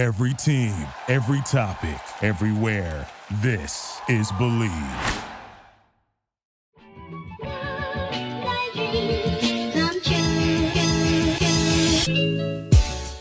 [0.00, 0.74] Every team,
[1.08, 3.06] every topic, everywhere.
[3.42, 4.70] This is Bleav.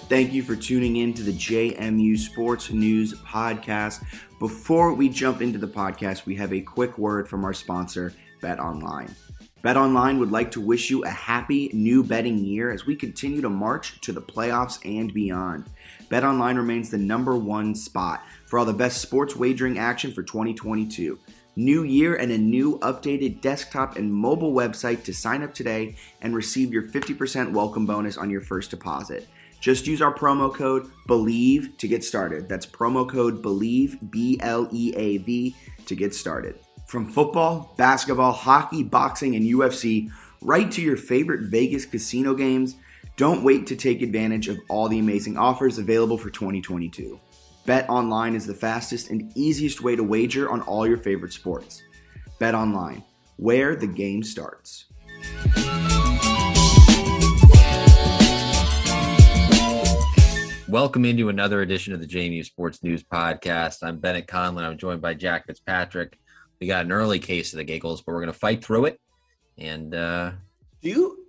[0.07, 4.01] Thank you for tuning in to the JMU Sports News Podcast.
[4.39, 8.57] Before we jump into the podcast, we have a quick word from our sponsor, Bet
[8.57, 9.13] Online.
[9.62, 13.42] Bet Online would like to wish you a happy new betting year as we continue
[13.42, 15.65] to march to the playoffs and beyond.
[16.09, 21.20] BetOnline remains the number one spot for all the best sports wagering action for 2022.
[21.57, 26.34] New year and a new updated desktop and mobile website to sign up today and
[26.34, 29.27] receive your 50% welcome bonus on your first deposit.
[29.59, 32.48] Just use our promo code BLEAV to get started.
[32.48, 35.53] That's promo code BLEAV, B L E A V,
[35.85, 36.59] to get started.
[36.89, 40.11] From football, basketball, hockey, boxing, and UFC,
[40.41, 42.77] right to your favorite Vegas casino games,
[43.15, 47.20] don't wait to take advantage of all the amazing offers available for 2022.
[47.67, 51.84] Bet online is the fastest and easiest way to wager on all your favorite sports.
[52.40, 53.04] Bet online,
[53.37, 54.85] where the game starts.
[60.67, 63.84] Welcome into another edition of the JMU Sports News Podcast.
[63.84, 64.66] I'm Bennett Conlin.
[64.66, 66.17] I'm joined by Jack Fitzpatrick.
[66.60, 69.00] We got an early case of the giggles, but we're going to fight through it.
[69.58, 70.32] And uh,
[70.82, 71.26] Do you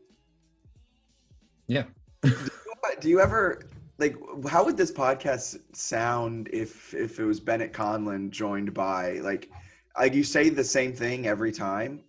[1.67, 1.84] yeah,
[3.00, 3.62] do you ever
[3.98, 4.17] like
[4.48, 9.48] how would this podcast sound if if it was Bennett Conlin joined by like
[9.97, 12.03] like you say the same thing every time,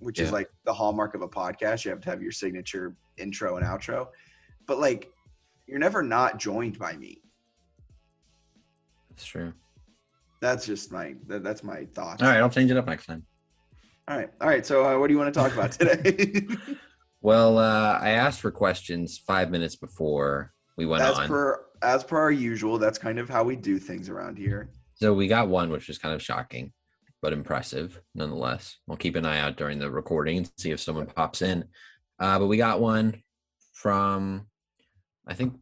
[0.00, 1.84] which is like the hallmark of a podcast.
[1.84, 4.08] You have to have your signature intro and outro.
[4.66, 5.12] But like
[5.66, 7.22] you're never not joined by me.
[9.10, 9.52] that's true.
[10.40, 12.22] That's just my that, that's my thoughts.
[12.22, 13.24] All right, I'll change it up next time.
[14.08, 14.30] All right.
[14.40, 14.64] All right.
[14.64, 16.46] So uh, what do you want to talk about today?
[17.26, 21.26] Well, uh, I asked for questions five minutes before we went as on.
[21.26, 24.70] per as per our usual, that's kind of how we do things around here.
[24.94, 26.72] So we got one, which was kind of shocking,
[27.20, 28.76] but impressive nonetheless.
[28.86, 31.64] We'll keep an eye out during the recording and see if someone pops in.
[32.20, 33.22] Uh, but we got one
[33.72, 34.46] from,
[35.26, 35.54] I think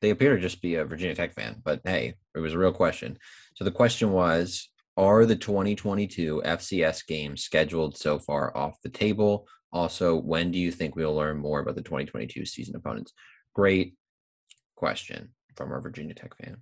[0.00, 2.72] they appear to just be a Virginia Tech fan, but hey, it was a real
[2.72, 3.18] question.
[3.54, 9.46] So the question was Are the 2022 FCS games scheduled so far off the table?
[9.72, 13.12] Also, when do you think we'll learn more about the 2022 season opponents?
[13.54, 13.94] Great
[14.74, 16.56] question from our Virginia Tech fan.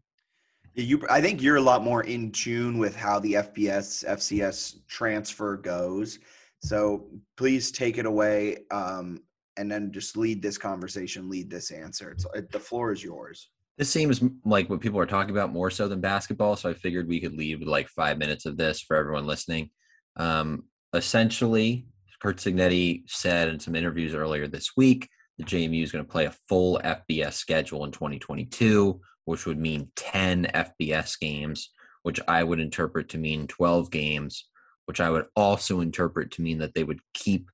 [0.75, 5.57] You, I think you're a lot more in tune with how the FBS FCS transfer
[5.57, 6.19] goes.
[6.61, 7.07] So
[7.37, 9.21] please take it away, um,
[9.57, 12.11] and then just lead this conversation, lead this answer.
[12.11, 13.51] It's, it, the floor is yours.
[13.79, 16.57] This seems like what people are talking about more so than basketball.
[16.57, 19.71] So I figured we could leave with like five minutes of this for everyone listening.
[20.17, 21.87] Um, essentially,
[22.21, 26.25] Curt Cignetti said in some interviews earlier this week that JMU is going to play
[26.25, 31.71] a full FBS schedule in 2022, which would mean 10 FBS games,
[32.03, 34.49] which I would interpret to mean 12 games,
[34.87, 37.49] which I would also interpret to mean that they would keep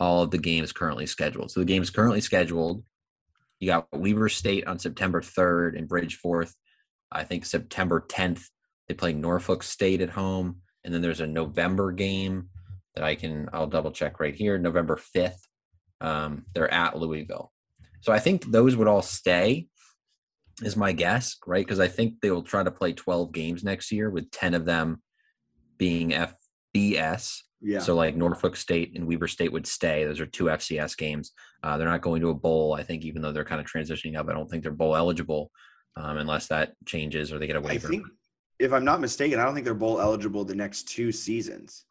[0.00, 1.52] all of the games currently scheduled.
[1.52, 2.82] So the games currently scheduled
[3.60, 6.52] you got Weber State on September 3rd and Bridgeforth.
[7.12, 8.44] I think September 10th,
[8.88, 10.62] they play Norfolk State at home.
[10.82, 12.48] And then there's a November game
[12.94, 14.58] that I can, I'll double check right here.
[14.58, 15.36] November 5th,
[16.00, 17.52] um, they're at Louisville.
[18.00, 19.68] So I think those would all stay,
[20.62, 21.64] is my guess, right?
[21.64, 24.64] Because I think they will try to play 12 games next year with 10 of
[24.64, 25.02] them
[25.76, 26.14] being
[26.74, 27.40] FBS.
[27.62, 27.80] Yeah.
[27.80, 30.04] So like Norfolk State and Weber State would stay.
[30.04, 31.32] Those are two FCS games.
[31.62, 32.74] Uh, they're not going to a bowl.
[32.74, 35.50] I think even though they're kind of transitioning up, I don't think they're bowl eligible
[35.96, 37.88] um, unless that changes or they get a I waiver.
[37.88, 38.06] think,
[38.58, 41.84] if I'm not mistaken, I don't think they're bowl eligible the next two seasons.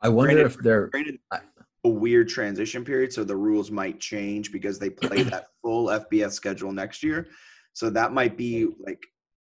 [0.00, 0.86] I wonder granted- if they're.
[0.88, 1.40] Granted, I-
[1.84, 6.32] a weird transition period, so the rules might change because they play that full FBS
[6.32, 7.28] schedule next year.
[7.72, 9.00] So that might be like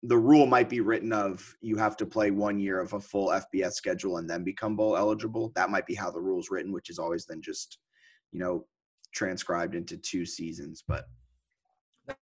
[0.04, 3.30] the rule might be written of you have to play one year of a full
[3.30, 5.54] FBS schedule and then become bowl eligible.
[5.56, 7.78] That might be how the rule's written, which is always then just,
[8.34, 8.66] you know,
[9.14, 10.84] transcribed into two seasons.
[10.86, 11.06] But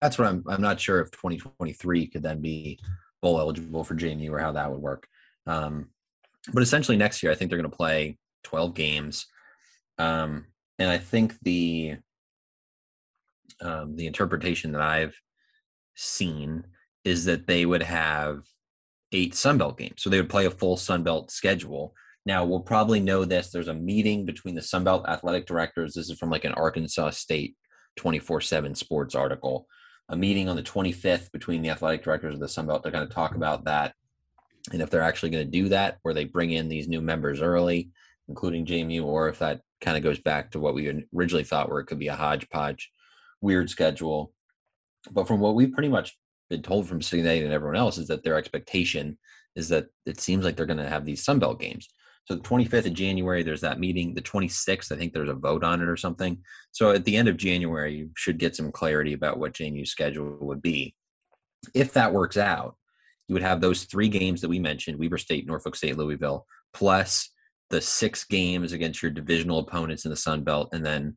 [0.03, 0.45] That's what I'm.
[0.47, 2.79] I'm not sure if 2023 could then be
[3.23, 5.09] bowl eligible for JMU or how that would work.
[5.47, 5.89] Um,
[6.53, 9.27] but essentially, next year I think they're going to play 12 games,
[9.97, 10.47] um,
[10.79, 11.97] and I think the
[13.63, 15.19] um, the interpretation that I've
[15.95, 16.65] seen
[17.05, 18.43] is that they would have
[19.13, 21.95] eight Sunbelt games, so they would play a full Sunbelt schedule.
[22.27, 23.51] Now we'll probably know this.
[23.51, 25.95] There's a meeting between the Sunbelt athletic directors.
[25.95, 27.57] This is from like an Arkansas State
[27.97, 29.67] 24 7 sports article.
[30.09, 33.05] A meeting on the 25th between the athletic directors of the Sun Belt to kind
[33.05, 33.95] of talk about that.
[34.73, 37.41] And if they're actually going to do that, where they bring in these new members
[37.41, 37.91] early,
[38.29, 41.81] including JMU, or if that kind of goes back to what we originally thought, where
[41.81, 42.91] it could be a hodgepodge,
[43.41, 44.33] weird schedule.
[45.11, 46.17] But from what we've pretty much
[46.51, 49.17] been told from Cignetti and everyone else is that their expectation
[49.57, 51.89] is that it seems like they're going to have these Sun Belt games.
[52.25, 54.15] So the 25th of January, there's that meeting.
[54.15, 56.39] The 26th, I think there's a vote on it or something.
[56.71, 60.37] So at the end of January, you should get some clarity about what JMU's schedule
[60.41, 60.95] would be.
[61.75, 62.77] If that works out,
[63.27, 67.31] you would have those three games that we mentioned: Weber State, Norfolk State, Louisville, plus
[67.71, 71.17] the six games against your divisional opponents in the Sun Belt, and then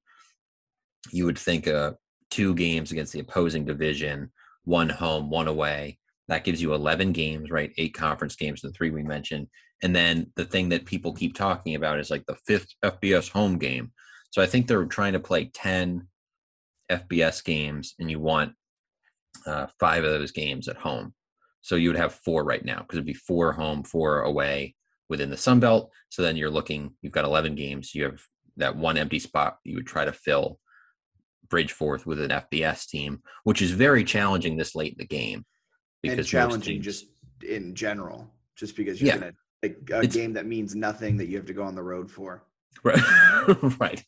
[1.11, 1.93] you would think uh,
[2.29, 4.31] two games against the opposing division,
[4.65, 5.99] one home, one away.
[6.27, 7.73] That gives you 11 games, right?
[7.77, 9.47] Eight conference games, the three we mentioned.
[9.81, 13.57] And then the thing that people keep talking about is like the fifth FBS home
[13.57, 13.91] game.
[14.31, 16.07] So I think they're trying to play 10
[16.89, 18.53] FBS games, and you want
[19.45, 21.13] uh, five of those games at home.
[21.61, 24.75] So you would have four right now because it'd be four home, four away
[25.09, 25.91] within the Sun Belt.
[26.09, 27.93] So then you're looking, you've got 11 games.
[27.93, 28.21] You have
[28.57, 30.59] that one empty spot you would try to fill
[31.53, 35.45] Bridgeforth with an FBS team, which is very challenging this late in the game.
[36.03, 37.05] and challenging teams, just
[37.47, 41.37] in general, just because you're yeah, gonna like a game that means nothing that you
[41.37, 42.43] have to go on the road for.
[42.83, 42.99] Right,
[43.79, 44.03] right.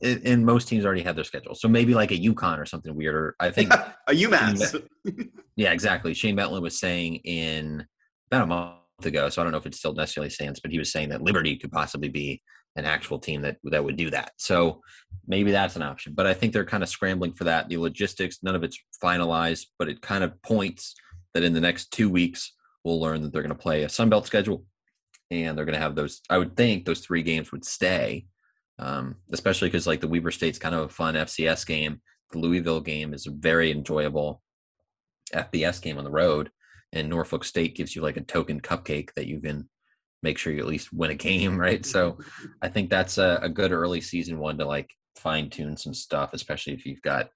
[0.00, 3.36] And most teams already have their schedule, so maybe like a UConn or something weirder.
[3.38, 3.72] I think
[4.08, 4.82] a UMass.
[5.54, 6.14] yeah, exactly.
[6.14, 7.86] Shane Mettler was saying in
[8.30, 10.78] about a month ago, so I don't know if it still necessarily stands, but he
[10.78, 12.42] was saying that Liberty could possibly be
[12.76, 14.32] an actual team that that would do that.
[14.36, 14.82] So
[15.26, 16.12] maybe that's an option.
[16.14, 17.68] But I think they're kind of scrambling for that.
[17.68, 20.94] The logistics, none of it's finalized, but it kind of points
[21.34, 22.52] that in the next two weeks
[22.84, 24.64] we'll learn that they're going to play a Sun Belt schedule,
[25.30, 26.20] and they're going to have those.
[26.30, 28.26] I would think those three games would stay,
[28.78, 32.00] um, especially because like the Weber State's kind of a fun FCS game.
[32.30, 34.42] The Louisville game is a very enjoyable
[35.32, 36.50] FBS game on the road,
[36.92, 39.68] and Norfolk State gives you like a token cupcake that you can
[40.22, 41.84] make sure you at least win a game, right?
[41.84, 42.18] So
[42.62, 46.30] I think that's a, a good early season one to like fine tune some stuff,
[46.32, 47.30] especially if you've got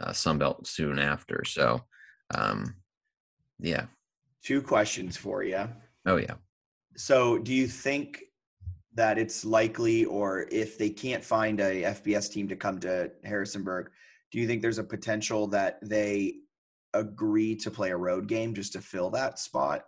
[0.00, 1.44] uh, Sunbelt soon after.
[1.44, 1.80] So,
[2.34, 2.74] um,
[3.58, 3.86] yeah.
[4.42, 5.68] Two questions for you.
[6.04, 6.34] Oh, yeah.
[6.96, 8.22] So, do you think
[8.94, 13.90] that it's likely, or if they can't find a FBS team to come to Harrisonburg,
[14.32, 16.36] do you think there's a potential that they
[16.94, 19.84] agree to play a road game just to fill that spot?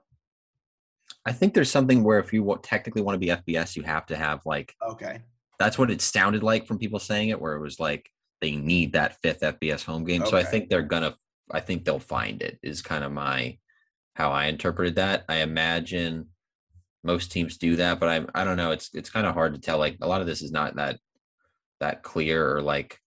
[1.27, 4.17] I think there's something where if you technically want to be FBS, you have to
[4.17, 5.21] have like okay.
[5.59, 8.11] That's what it sounded like from people saying it, where it was like
[8.41, 10.23] they need that fifth FBS home game.
[10.23, 10.31] Okay.
[10.31, 11.15] So I think they're gonna.
[11.51, 12.59] I think they'll find it.
[12.63, 13.59] Is kind of my
[14.15, 15.25] how I interpreted that.
[15.29, 16.29] I imagine
[17.05, 18.71] most teams do that, but I I don't know.
[18.71, 19.79] It's it's kind of hard to tell.
[19.79, 20.99] Like a lot of this is not that
[21.81, 22.99] that clear or like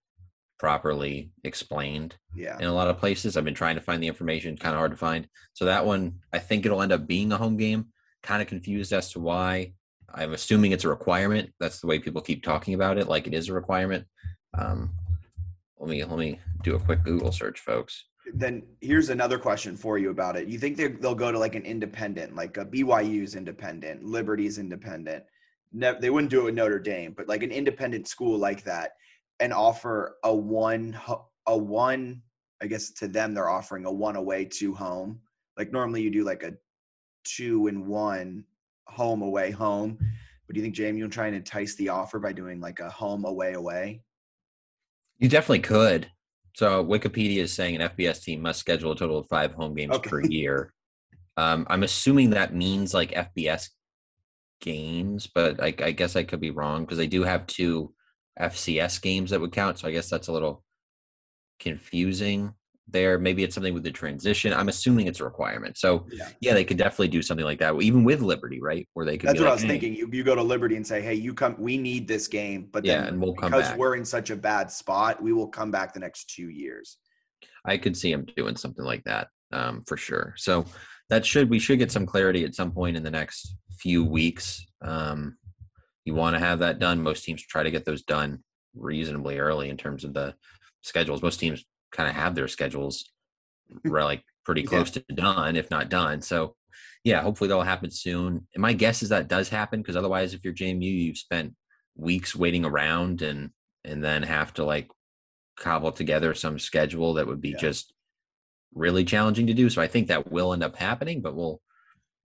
[0.62, 4.56] properly explained yeah in a lot of places i've been trying to find the information
[4.56, 7.38] kind of hard to find so that one i think it'll end up being a
[7.38, 7.88] home game
[8.24, 9.74] kind of confused as to why.
[10.14, 11.52] I'm assuming it's a requirement.
[11.60, 14.06] That's the way people keep talking about it, like it is a requirement.
[14.58, 14.92] Um,
[15.80, 18.06] let me let me do a quick Google search, folks.
[18.34, 20.48] Then here's another question for you about it.
[20.48, 25.24] You think they'll go to like an independent, like a BYU's independent, Liberty's independent?
[25.74, 28.92] Ne- they wouldn't do it with Notre Dame, but like an independent school like that,
[29.40, 31.00] and offer a one
[31.48, 32.22] a one.
[32.62, 35.22] I guess to them they're offering a one away, two home.
[35.58, 36.54] Like normally you do like a
[37.24, 38.46] two and one
[38.88, 39.98] home away home.
[40.48, 42.90] But do you think JMU will try and entice the offer by doing like a
[42.90, 44.04] home away away?
[45.18, 46.12] You definitely could.
[46.54, 49.96] So Wikipedia is saying an FBS team must schedule a total of five home games
[49.96, 50.10] okay.
[50.10, 50.74] per year.
[51.38, 53.70] Um, I'm assuming that means like FBS
[54.60, 57.94] games, but I, I guess I could be wrong because they do have two
[58.40, 59.80] FCS games that would count.
[59.80, 60.64] So I guess that's a little
[61.60, 62.54] confusing
[62.88, 63.18] there.
[63.18, 64.54] Maybe it's something with the transition.
[64.54, 65.78] I'm assuming it's a requirement.
[65.78, 68.88] So yeah, yeah they could definitely do something like that, even with Liberty, right?
[68.94, 69.30] Where they could.
[69.30, 69.68] That's what like, I was hey.
[69.70, 69.96] thinking.
[69.96, 71.56] You, you go to Liberty and say, "Hey, you come.
[71.58, 73.78] We need this game, but yeah, and we'll come because back.
[73.78, 76.98] we're in such a bad spot, we will come back the next two years."
[77.66, 80.34] I could see him doing something like that um, for sure.
[80.38, 80.66] So
[81.10, 84.66] that should we should get some clarity at some point in the next few weeks.
[84.82, 85.38] Um,
[86.06, 87.02] you want to have that done.
[87.02, 88.44] Most teams try to get those done
[88.76, 90.34] reasonably early in terms of the
[90.82, 91.22] schedules.
[91.22, 93.06] Most teams kind of have their schedules
[93.84, 95.02] like pretty close yeah.
[95.08, 96.22] to done, if not done.
[96.22, 96.56] So
[97.04, 98.48] yeah, hopefully that'll happen soon.
[98.54, 101.56] And my guess is that does happen because otherwise, if you're JMU, you've spent
[101.96, 103.50] weeks waiting around and
[103.84, 104.88] and then have to like
[105.58, 107.58] cobble together some schedule that would be yeah.
[107.58, 107.94] just
[108.74, 109.70] really challenging to do.
[109.70, 111.62] So I think that will end up happening, but we'll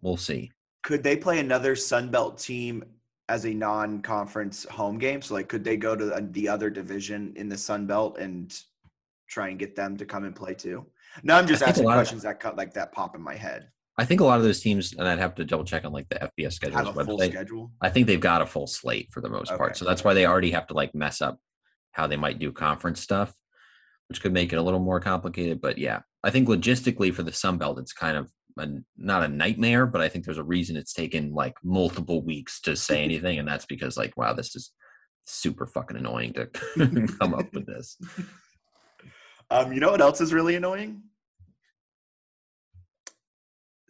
[0.03, 0.53] we'll see.
[0.83, 2.85] Could they play another Sun Belt team
[3.29, 5.21] as a non-conference home game?
[5.21, 8.57] So like, could they go to the other division in the Sun Belt and
[9.29, 10.87] try and get them to come and play too?
[11.23, 13.69] No, I'm just asking questions of, that cut like that pop in my head.
[13.99, 16.09] I think a lot of those teams, and I'd have to double check on like
[16.09, 16.77] the FBS schedule.
[16.77, 17.71] Have a full schedule.
[17.81, 19.59] I think they've got a full slate for the most okay.
[19.59, 21.39] part, so that's why they already have to like mess up
[21.93, 23.33] how they might do conference stuff,
[24.09, 25.63] which could make it a little more complicated.
[25.63, 28.69] But yeah, I think logistically for the Sun Belt, it's kind of a,
[28.99, 32.77] not a nightmare, but I think there's a reason it's taken like multiple weeks to
[32.77, 34.73] say anything, and that's because like, wow, this is
[35.25, 36.47] super fucking annoying to
[37.19, 37.97] come up with this.
[39.51, 41.03] Um, you know what else is really annoying?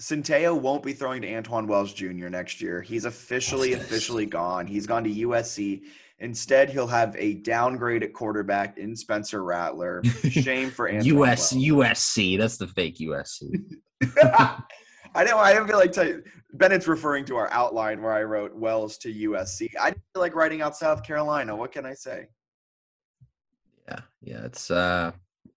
[0.01, 2.29] Centeio won't be throwing to Antwane Wells Jr.
[2.29, 2.83] next year.
[2.83, 4.67] He's officially officially gone.
[4.67, 5.83] He's gone to USC.
[6.19, 10.03] Instead, he'll have a downgrade at quarterback in Spencer Rattler.
[10.31, 11.65] Shame for Antwane US Wells.
[11.65, 12.39] USC.
[12.39, 13.63] That's the fake USC.
[15.15, 15.39] I know.
[15.39, 15.95] I didn't feel like
[16.53, 19.71] Bennett's referring to our outline where I wrote Wells to USC.
[19.81, 21.57] I didn't feel like writing out South Carolina.
[21.57, 22.29] What can I say?
[23.89, 24.45] Yeah, yeah.
[24.45, 25.13] It's uh,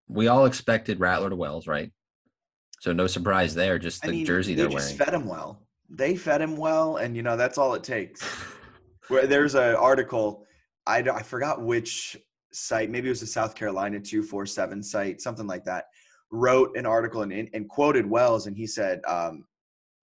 [0.09, 1.91] we all expected Rattler to Wells, right?
[2.81, 3.77] So no surprise there.
[3.77, 4.97] Just the I mean, jersey they they're just wearing.
[4.97, 5.67] fed him well.
[5.89, 8.21] They fed him well, and you know that's all it takes.
[9.07, 10.45] Where there's an article,
[10.85, 12.17] I I forgot which
[12.51, 12.89] site.
[12.89, 15.85] Maybe it was the South Carolina two four seven site, something like that.
[16.31, 19.45] Wrote an article and, and quoted Wells, and he said, um,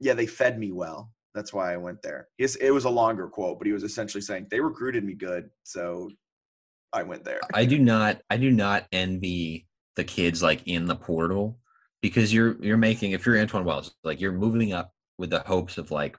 [0.01, 1.13] "Yeah, they fed me well.
[1.35, 4.23] That's why I went there." It's, it was a longer quote, but he was essentially
[4.23, 6.11] saying they recruited me good, so
[6.93, 7.41] I went there.
[7.55, 11.59] I do not I do not envy the kids like in the portal
[12.03, 15.79] because you're you're making if you're Antwane Wells, like you're moving up with the hopes
[15.79, 16.17] of like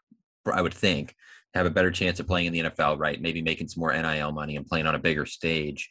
[0.52, 1.16] I would think
[1.54, 3.22] have a better chance of playing in the NFL, right?
[3.22, 5.90] Maybe making some more NIL money and playing on a bigger stage.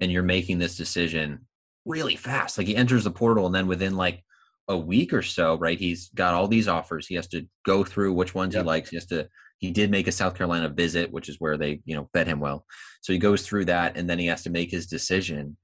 [0.00, 1.46] And you're making this decision
[1.84, 2.58] really fast.
[2.58, 4.22] Like he enters the portal and then within like
[4.68, 5.78] a week or so, right?
[5.78, 7.06] He's got all these offers.
[7.06, 8.62] He has to go through which ones Yep.
[8.62, 8.90] he likes.
[8.90, 9.28] He has to
[9.58, 12.40] he did make a South Carolina visit, which is where they, you know, fed him
[12.40, 12.66] well.
[13.00, 15.56] So he goes through that and then he has to make his decision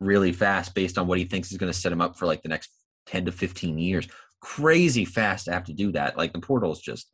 [0.00, 2.42] really fast based on what he thinks is going to set him up for like
[2.42, 2.70] the next
[3.06, 4.06] 10 to 15 years.
[4.40, 6.16] Crazy fast to have to do that.
[6.16, 7.10] Like the portal is just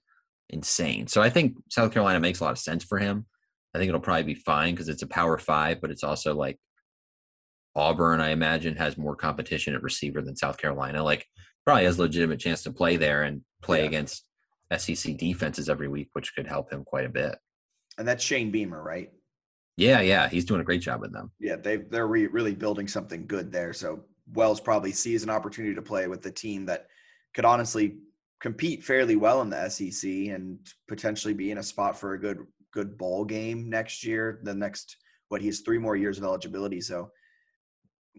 [0.50, 1.06] insane.
[1.06, 3.26] So I think South Carolina makes a lot of sense for him.
[3.74, 6.58] I think it'll probably be fine because it's a power five, but it's also like
[7.74, 11.02] Auburn, I imagine, has more competition at receiver than South Carolina.
[11.02, 11.26] Like
[11.64, 13.86] probably has a legitimate chance to play there and play Yeah.
[13.86, 14.24] against
[14.76, 17.36] SEC defenses every week, which could help him quite a bit.
[17.98, 19.10] And that's Shane Beamer, right?
[19.76, 21.30] Yeah, yeah, he's doing a great job with them.
[21.40, 23.72] Yeah, they they're re- really building something good there.
[23.72, 26.88] So Wells probably sees an opportunity to play with the team that
[27.34, 27.96] could honestly
[28.40, 32.38] compete fairly well in the SEC and potentially be in a spot for a good
[32.72, 34.40] good bowl game next year.
[34.42, 34.96] The next
[35.28, 37.10] what he has three more years of eligibility, so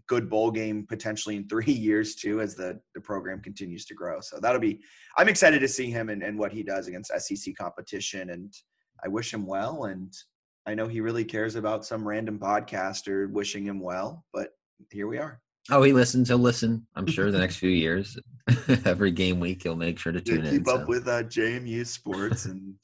[0.08, 4.20] good bowl game potentially in three years too as the the program continues to grow.
[4.22, 4.82] So that'll be
[5.18, 8.52] I'm excited to see him and, and what he does against SEC competition and
[9.04, 10.14] I wish him well and
[10.66, 14.50] I know he really cares about some random podcaster wishing him well, but
[14.92, 15.42] here we are.
[15.70, 16.28] Oh, he listens.
[16.30, 16.86] He'll listen.
[16.96, 18.18] I'm sure the next few years,
[18.86, 20.52] every game week, he'll make sure to To tune in.
[20.58, 20.86] keep up so.
[20.88, 22.76] with uh, JMU sports and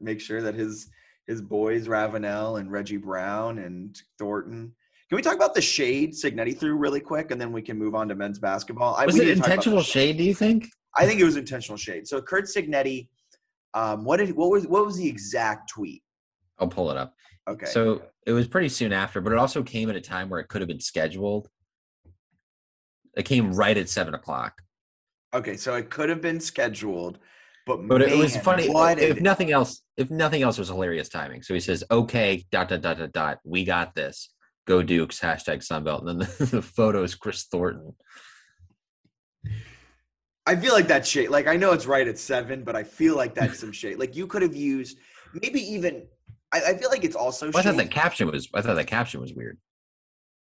[0.00, 0.88] make sure that his
[1.26, 4.72] his boys Ravenel and Reggie Brown and Thornton.
[5.08, 7.94] Can we talk about the shade Cignetti threw really quick, and then we can move
[7.94, 8.94] on to men's basketball?
[8.96, 10.16] I, Was we it need to talk about the intentional shade?
[10.18, 10.68] Do you think?
[10.96, 12.06] I think it was intentional shade.
[12.08, 13.08] So Curt Cignetti,
[13.74, 16.02] um, what did what was what was the exact tweet?
[16.58, 17.14] I'll pull it up.
[17.48, 20.40] Okay, So it was pretty soon after, but it also came at a time where
[20.40, 21.48] it could have been scheduled.
[23.16, 24.60] It came right at seven o'clock.
[25.34, 27.18] okay, so it could have been scheduled,
[27.66, 28.64] but But it was funny.
[28.66, 31.42] If nothing else, if nothing else, it was hilarious timing.
[31.42, 33.38] So he says, "Okay, dot dot dot dot dot.
[33.44, 34.28] We got this.
[34.66, 36.00] Go Dukes." Hashtag Sunbelt.
[36.00, 37.94] And then the, the photo is Kris Thornton.
[40.46, 41.30] I feel like that shade.
[41.30, 43.98] Like I know it's right at seven, but I feel like that's some shade.
[43.98, 44.98] Like you could have used
[45.34, 46.06] maybe even.
[46.56, 48.48] I, I feel like it's also Well, I thought that caption was.
[48.54, 49.58] I thought that caption was weird.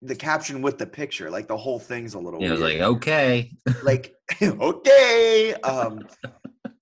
[0.02, 1.30] the caption with the picture.
[1.32, 2.42] Like the whole thing's a little.
[2.42, 3.52] Yeah, I was like, okay.
[3.84, 5.54] like okay.
[5.64, 6.08] Um,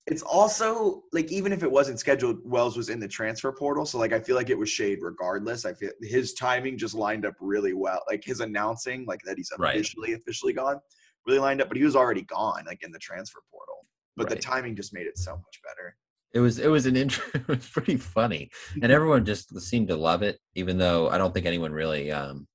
[0.06, 3.98] it's also like even if it wasn't scheduled, Wells was in the transfer portal, so
[3.98, 5.64] like I feel like it was shade regardless.
[5.64, 8.02] I feel his timing just lined up really well.
[8.08, 9.74] Like his announcing, like that he's Right.
[9.74, 10.80] officially officially gone,
[11.26, 11.68] really lined up.
[11.68, 13.86] But he was already gone, like in the transfer portal.
[14.16, 15.94] But the timing just made it so much better.
[16.36, 17.24] It was it was an intro.
[17.34, 18.50] It was pretty funny,
[18.82, 20.38] and everyone just seemed to love it.
[20.54, 22.12] Even though I don't think anyone really.
[22.12, 22.46] um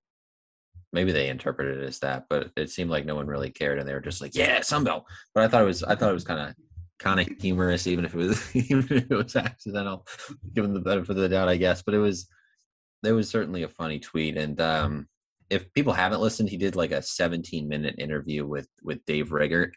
[0.93, 3.87] Maybe they interpreted it as that, but it seemed like no one really cared, and
[3.87, 6.25] they were just like, "Yeah, Sunbelt." But I thought it was I thought it was
[6.25, 6.55] kind of
[6.99, 10.05] kind of humorous, even if it was even if it was accidental.
[10.53, 11.81] Given the benefit of the doubt, I guess.
[11.81, 12.27] But it was
[13.03, 15.07] it was certainly a funny tweet, and um
[15.49, 19.73] if people haven't listened, he did like a 17 minute interview with with Dave Riggert,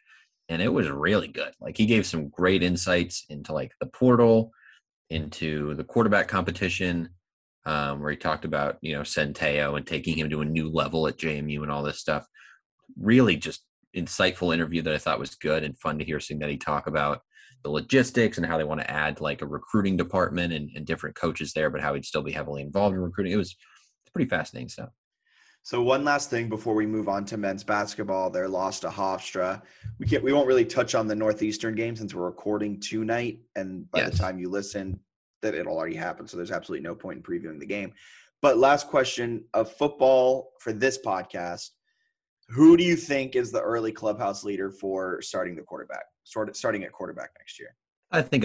[0.48, 1.52] and it was really good.
[1.60, 4.52] Like he gave some great insights into like the portal,
[5.10, 7.10] into the quarterback competition,
[7.66, 11.06] um, where he talked about you know Centeio and taking him to a new level
[11.06, 12.26] at JMU and all this stuff.
[12.98, 13.64] Really, just
[13.96, 17.20] insightful interview that I thought was good and fun to hear Cignetti talk about
[17.62, 21.16] the logistics and how they want to add like a recruiting department and, and different
[21.16, 23.32] coaches there, but how he'd still be heavily involved in recruiting.
[23.32, 23.56] It was
[24.12, 24.90] pretty fascinating stuff.
[25.64, 29.62] So one last thing before we move on to men's basketball, their loss to Hofstra.
[29.99, 33.90] We can't we won't really touch on the Northeastern game since we're recording tonight, and
[33.90, 34.12] by Yes.
[34.12, 35.00] the time you listen,
[35.40, 36.28] that it'll already happen.
[36.28, 37.94] So there's absolutely no point in previewing the game.
[38.42, 41.71] But last question of football for this podcast:
[42.49, 46.85] Who do you think is the early clubhouse leader for starting the quarterback, sort starting
[46.85, 47.75] at quarterback next year?
[48.11, 48.44] I think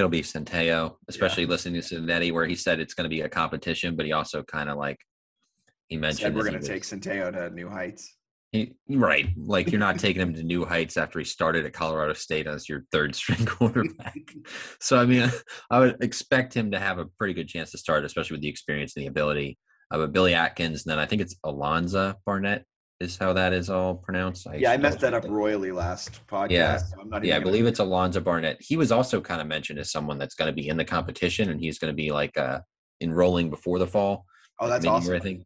[5.90, 6.50] he said it's going to be a competition, but he also kind of like he
[6.50, 8.16] mentioned we're going to take Centeio to new heights.
[8.52, 9.28] He, right.
[9.38, 12.68] Like you're not taking him to new heights after he started at Colorado State as
[12.68, 14.18] your third string quarterback.
[14.80, 15.32] so I mean,
[15.70, 18.50] I would expect him to have a pretty good chance to start, especially with the
[18.50, 19.58] experience and the ability.
[19.92, 22.64] Uh, but Billy Atkins, and then I think it's Alonza Barnett
[23.00, 24.46] is how that is all pronounced.
[24.56, 26.50] Yeah, I messed that up royally last podcast.
[26.52, 26.78] Yeah.
[26.78, 28.58] so I'm not Yeah, I believe it's Alonzo Barnett.
[28.60, 31.50] He was also kind of mentioned as someone that's going to be in the competition,
[31.50, 32.60] and he's going to be like uh,
[33.02, 34.26] enrolling before the fall.
[34.60, 35.16] Oh, that's awesome.
[35.16, 35.44] I think.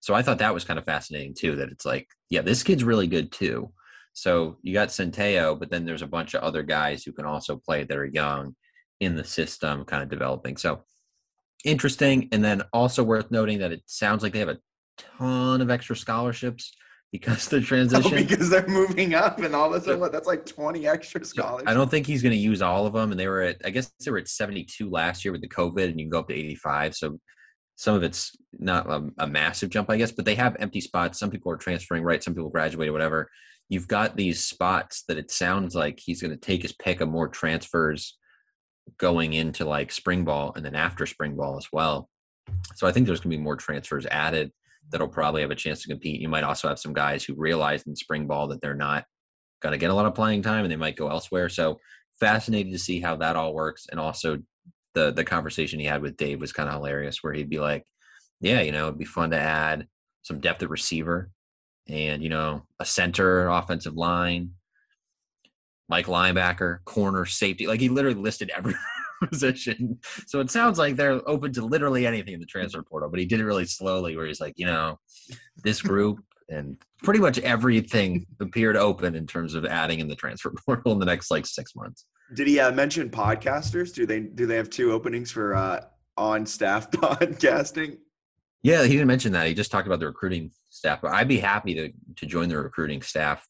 [0.00, 1.56] So I thought that was kind of fascinating too.
[1.56, 3.72] That it's like, yeah, this kid's really good too.
[4.14, 7.56] So you got Centeio, but then there's a bunch of other guys who can also
[7.56, 8.54] play that are young
[9.00, 10.56] in the system, kind of developing.
[10.56, 10.82] So
[11.64, 12.28] interesting.
[12.32, 14.58] And then also worth noting that it sounds like they have a
[14.98, 16.74] ton of extra scholarships
[17.10, 18.10] because the Oh, transition.
[18.16, 21.28] because they're moving up, and all of a sudden, what, that's like 20 extra So,
[21.28, 21.64] scholars.
[21.66, 23.10] I don't think he's going to use all of them.
[23.10, 25.84] And they were at, I guess they were at 72 last year with the COVID,
[25.90, 26.94] and you can go up to 85.
[26.94, 27.18] So
[27.76, 31.18] some of it's not a, a massive jump, I guess, but they have empty spots.
[31.18, 32.22] Some people are transferring, right?
[32.22, 33.30] Some people graduated, whatever.
[33.68, 37.08] You've got these spots that it sounds like he's going to take his pick of
[37.08, 38.18] more transfers
[38.98, 42.08] going into like spring ball and then after spring ball as well.
[42.74, 44.52] So I think there's going to be more transfers added
[44.90, 46.20] that'll probably have a chance to compete.
[46.20, 49.04] You might also have some guys who realize in spring ball that they're not
[49.62, 51.48] going to get a lot of playing time and they might go elsewhere.
[51.48, 51.78] So
[52.20, 53.86] fascinated to see how that all works.
[53.90, 54.38] And also
[54.94, 57.84] the the conversation he had with Dave was kind of hilarious, where he'd be like,
[58.40, 59.86] "Yeah, you know, it'd be fun to add
[60.22, 61.30] some depth at receiver,
[61.88, 64.52] and you know, a center, offensive line,
[65.88, 67.66] like linebacker, corner, safety.
[67.66, 68.74] Like he literally listed every
[69.28, 69.98] position.
[70.26, 73.10] So it sounds like they're open to literally anything in the transfer portal.
[73.10, 74.98] But he did it really slowly, where he's like, you know,
[75.62, 80.52] this group and pretty much everything appeared open in terms of adding in the transfer
[80.66, 82.06] portal in the next like six months.
[82.34, 83.92] Did he uh, mention podcasters?
[83.94, 85.84] Do they do they have two openings for uh,
[86.16, 87.98] on staff podcasting?
[88.62, 89.46] Yeah, he didn't mention that.
[89.46, 91.00] He just talked about the recruiting staff.
[91.02, 93.46] But I'd be happy to to join the recruiting staff,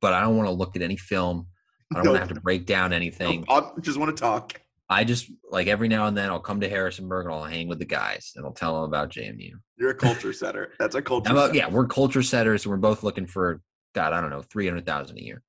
[0.00, 1.48] but I don't want to look at any film.
[1.92, 3.44] I don't want to have to break down anything.
[3.48, 4.60] I just want to talk.
[4.88, 7.78] I just like every now and then I'll come to Harrisonburg and I'll hang with
[7.78, 9.52] the guys and I'll tell them about JMU.
[9.78, 10.72] You're a culture setter.
[10.78, 11.32] That's a culture.
[11.32, 11.58] About, setter.
[11.58, 13.62] yeah, we're culture setters and we're both looking for
[13.94, 15.42] God, I don't know, three hundred thousand a year.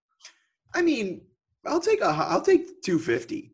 [0.73, 1.21] I mean,
[1.65, 2.07] I'll take a.
[2.07, 3.51] I'll take 250.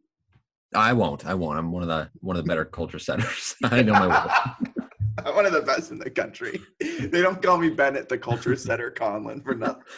[0.74, 1.26] I won't.
[1.26, 1.58] I won't.
[1.58, 3.56] I'm one of the one of the better culture setters.
[3.64, 4.84] I know my way.
[5.26, 6.62] I'm one of the best in the country.
[6.80, 9.84] They don't call me Bennett, the culture setter, Conlin, for nothing.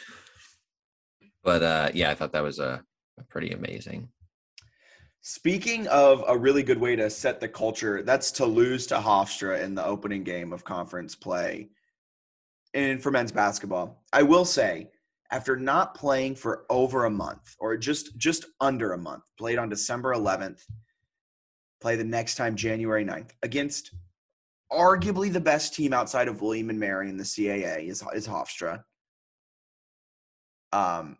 [1.45, 2.81] But uh, yeah, I thought that was a,
[3.19, 4.07] a pretty amazing.
[5.19, 9.61] Speaking of a really good way to set the culture, that's to lose to Hofstra
[9.61, 11.67] in the opening game of conference play.
[12.73, 14.89] And for men's basketball, I will say,
[15.33, 19.67] after not playing for over a month or just just under a month, played on
[19.67, 20.61] December 11th,
[21.81, 23.95] play the next time January 9th against
[24.71, 28.83] arguably the best team outside of William and Mary in the CAA is is Hofstra.
[30.71, 31.17] Um,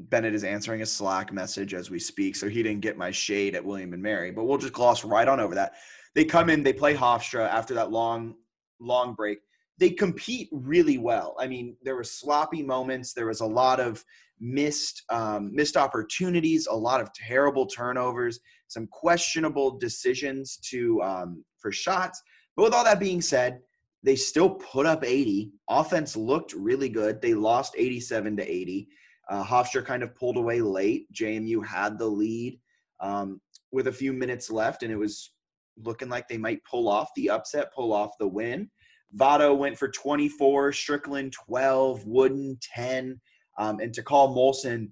[0.00, 3.54] Bennett is answering a Slack message as we speak, so he didn't get my shade
[3.54, 5.74] at William and Mary, but we'll just gloss right on over that.
[6.16, 8.34] They come in, they play Hofstra after that long,
[8.80, 9.38] long break.
[9.78, 11.36] They compete really well.
[11.38, 13.12] I mean, there were sloppy moments.
[13.12, 14.04] There was a lot of
[14.40, 21.72] missed um, missed opportunities, a lot of terrible turnovers, some questionable decisions to um, for
[21.72, 22.20] shots.
[22.56, 23.60] But with all that being said,
[24.02, 25.52] they still put up 80.
[25.68, 27.20] Offense looked really good.
[27.20, 28.88] They lost 87 to 80.
[29.28, 31.06] Uh, Hofstra kind of pulled away late.
[31.12, 32.58] JMU had the lead
[33.00, 33.40] um,
[33.72, 35.32] with a few minutes left, and it was
[35.84, 38.70] looking like they might pull off the upset, pull off the win.
[39.12, 43.20] Vado went for 24, Strickland 12, Wooden 10,
[43.58, 44.90] um, and Takal Molson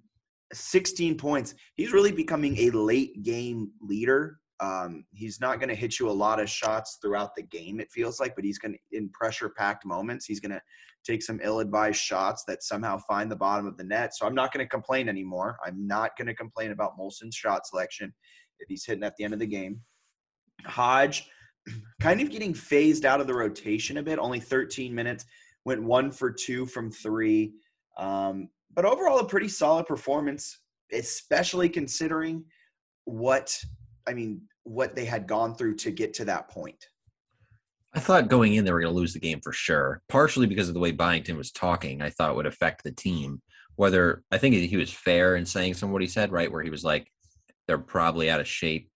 [0.53, 1.55] 16 points.
[1.75, 4.39] He's really becoming a late game leader.
[4.61, 7.91] Um, he's not going to hit you a lot of shots throughout the game, it
[7.93, 10.63] feels like, but he's going to, in pressure packed moments, he's going to
[11.05, 14.15] take some ill advised shots that somehow find the bottom of the net.
[14.15, 15.57] So I'm not going to complain anymore.
[15.65, 18.13] I'm not going to complain about Molson's shot selection
[18.59, 19.81] if he's hitting at the end of the game.
[20.65, 21.29] Hodge
[22.01, 25.25] kind of getting phased out of the rotation a bit, only 13 minutes,
[25.65, 27.53] went one for two from three.
[27.97, 30.61] Um, but overall, a pretty solid performance,
[30.93, 32.45] especially considering
[33.05, 33.57] what
[34.07, 36.87] I mean, what they had gone through to get to that point.
[37.95, 40.03] I thought going in they were going to lose the game for sure.
[40.09, 43.41] Partially because of the way Byington was talking, I thought would affect the team.
[43.77, 46.51] Whether I think he was fair in saying some of what he said, right?
[46.51, 47.11] Where he was like,
[47.67, 48.91] "They're probably out of shape.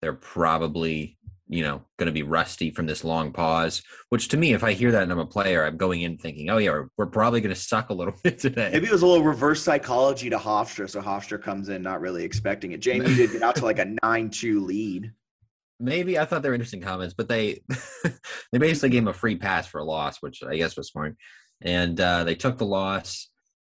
[0.00, 1.17] They're probably
[1.48, 3.82] you know, going to be rusty from this long pause.
[4.10, 6.50] Which to me, if I hear that and I'm a player, I'm going in thinking,
[6.50, 8.70] oh yeah, we're, probably going to suck a little bit today.
[8.72, 12.22] Maybe it was a little reverse psychology to Hofstra, so Hofstra comes in not really
[12.22, 12.80] expecting it.
[12.80, 15.12] JMU did get out to like a nine-two lead.
[15.80, 17.62] Maybe I thought they were interesting comments, but they
[18.52, 21.16] they basically gave him a free pass for a loss, which I guess was smart.
[21.60, 23.28] And uh, they took the loss.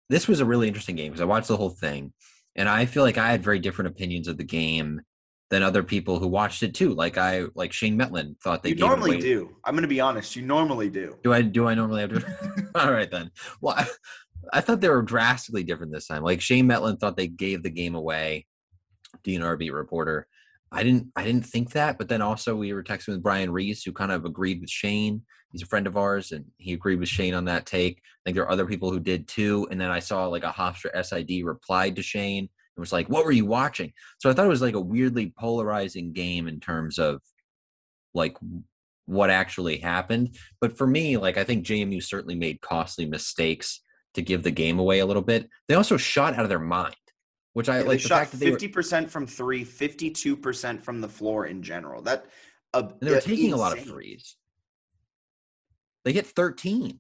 [0.10, 2.13] This was a really interesting game because I watched the whole thing,
[2.56, 5.02] and I feel like I had very different opinions of the game
[5.50, 6.94] than other people who watched it too.
[6.94, 9.56] Like I, like Shane Mettler thought they you normally do.
[9.64, 10.36] I'm going to be honest.
[10.36, 11.18] You normally do.
[11.24, 11.42] Do I?
[11.42, 12.70] Do I normally have to?
[12.76, 13.32] All right then.
[13.62, 13.88] Well, I,
[14.54, 16.24] I, thought they were drastically different this time.
[16.24, 18.46] Like Shane Mettler thought they gave the game away.
[19.26, 20.28] DNR beat reporter.
[20.72, 21.08] I didn't.
[21.16, 21.98] I didn't think that.
[21.98, 25.22] But then also we were texting with Brian Reese, who kind of agreed with Shane.
[25.54, 28.00] He's a friend of ours, and he agreed with Shane on that take.
[28.00, 29.66] I think there are other people who did too.
[29.72, 33.26] And then I saw like a Hofstra SID replied to Shane it was like, what
[33.26, 33.92] were you watching?
[34.20, 37.22] So I thought it was like a weirdly polarizing game in terms of
[38.13, 38.38] like
[39.08, 40.38] what actually happened.
[40.62, 43.82] But for me, like I think JMU certainly made costly mistakes
[44.13, 45.50] to give the game away a little bit.
[45.68, 46.96] They also shot out of their mind,
[47.54, 47.98] which I yeah, like.
[47.98, 52.04] They the shot fifty percent from three, 52 percent from the floor in general.
[52.04, 52.26] That
[52.76, 53.54] uh, they were taking insane.
[53.54, 54.36] a lot of threes.
[56.06, 57.00] They hit thirteen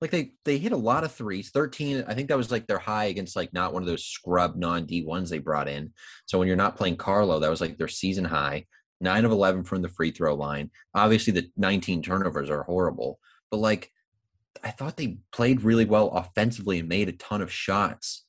[0.00, 2.78] like they they hit a lot of threes 13 i think that was like their
[2.78, 5.92] high against like not one of those scrub non d1s they brought in
[6.26, 8.64] so when you're not playing carlo that was like their season high
[9.02, 13.18] 9 of 11 from the free throw line obviously the 19 turnovers are horrible
[13.50, 13.90] but like
[14.64, 18.24] i thought they played really well offensively and made a ton of shots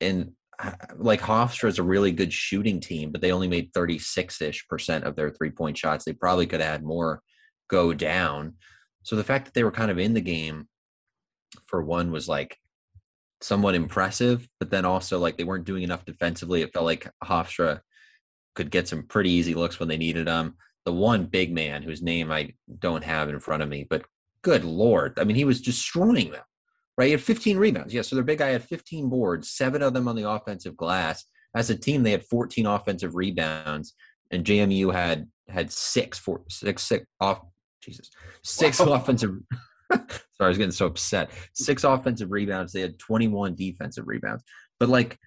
[0.00, 4.40] and uh, like Hofstra is a really good shooting team, but they only made 36
[4.40, 6.04] ish percent of their three point shots.
[6.04, 7.22] They probably could had more
[7.68, 8.54] go down.
[9.02, 10.68] So the fact that they were kind of in the game
[11.66, 12.58] for one was like
[13.40, 16.62] somewhat impressive, but then also like they weren't doing enough defensively.
[16.62, 17.80] It felt like Hofstra
[18.54, 20.56] could get some pretty easy looks when they needed them.
[20.84, 24.04] The one big man whose name I don't have in front of me, but
[24.42, 26.42] good lord, I mean, he was destroying them.
[26.96, 27.92] Right, he had 15 rebounds.
[27.92, 31.24] Yeah, so their big guy had 15 boards, seven of them on the offensive glass.
[31.52, 33.94] As a team, they had 14 offensive rebounds,
[34.30, 37.40] and JMU had had six, four, six, six off.
[37.82, 38.10] Jesus,
[38.42, 38.92] six wow.
[38.92, 39.32] offensive
[39.92, 40.08] Sorry,
[40.40, 41.30] I was getting so upset.
[41.54, 42.72] Six offensive rebounds.
[42.72, 44.42] They had 21 defensive rebounds.
[44.80, 45.18] But like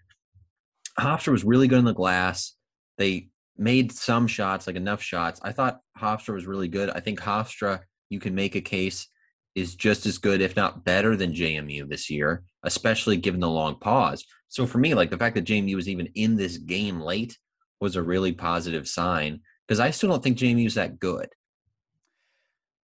[1.00, 2.54] Hofstra was really good in the glass.
[2.98, 5.40] They made some shots, like enough shots.
[5.44, 6.90] I thought Hofstra was really good.
[6.90, 9.08] I think Hofstra, you can make a case,
[9.56, 13.80] is just as good, if not better, than JMU this year, especially given the long
[13.80, 14.24] pause.
[14.50, 17.38] So for me, like the fact that JMU was even in this game late
[17.80, 21.30] was a really positive sign because I still don't think JMU is that good.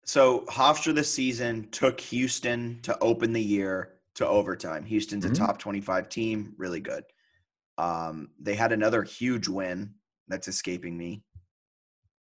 [0.04, 4.84] So Hofstra this season took Houston to open the year to overtime.
[4.84, 5.34] Houston's mm-hmm.
[5.34, 7.04] a top 25 team, really good.
[7.78, 9.94] Um, they had another huge win
[10.28, 11.22] that's escaping me.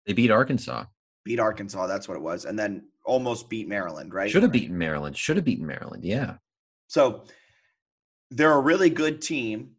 [0.06, 0.85] They beat Arkansas.
[1.24, 2.44] Beat Arkansas, that's what it was.
[2.44, 4.30] And then almost beat Maryland, right?
[4.30, 5.16] Should have beaten Maryland.
[5.16, 6.37] Should have beaten Maryland, yeah.
[6.88, 7.24] So
[8.30, 9.72] they're a really good team.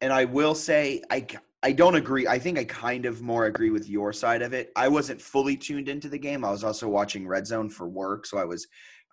[0.00, 1.26] And I will say, I
[1.62, 2.26] I don't agree.
[2.26, 4.70] I think I kind of more agree with your side of it.
[4.76, 6.44] I wasn't fully tuned into the game.
[6.44, 8.66] I was also watching Red Zone for work, so I was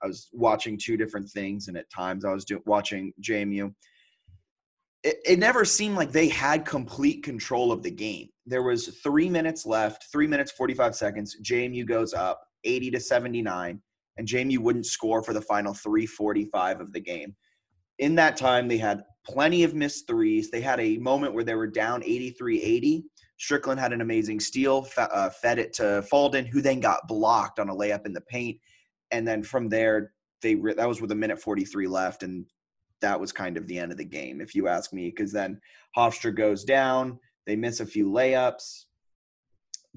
[0.03, 3.73] I was watching two different things, and at times I was do, watching JMU.
[5.03, 8.29] It, it never seemed like they had complete control of the game.
[8.45, 11.37] There was three minutes left, three minutes forty five seconds.
[11.43, 13.81] JMU goes up eighty to seventy nine,
[14.17, 17.35] and JMU wouldn't score for the final three forty five of the game.
[17.97, 20.49] In that time, they had plenty of missed threes.
[20.49, 23.05] They had a moment where they were down 83 80.
[23.37, 27.69] Strickland had an amazing steal, uh, fed it to Falden, who then got blocked on
[27.69, 28.57] a layup in the paint.
[29.11, 32.23] And then from there, they re- that was with a minute 43 left.
[32.23, 32.45] And
[33.01, 35.59] that was kind of the end of the game, if you ask me, because then
[35.97, 37.19] Hofstra goes down.
[37.45, 38.85] They miss a few layups.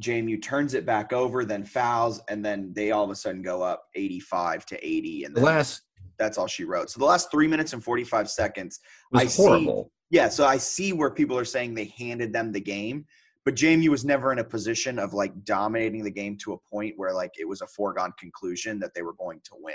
[0.00, 3.62] JMU turns it back over, then fouls, and then they all of a sudden go
[3.62, 5.24] up 85 to 80.
[5.24, 5.82] And the last
[6.18, 6.90] that's all she wrote.
[6.90, 8.80] So the last three minutes and 45 seconds,
[9.14, 9.84] I horrible.
[9.84, 13.06] See, yeah, so I see where people are saying they handed them the game,
[13.44, 16.94] but JMU was never in a position of like dominating the game to a point
[16.96, 19.74] where like it was a foregone conclusion that they were going to win.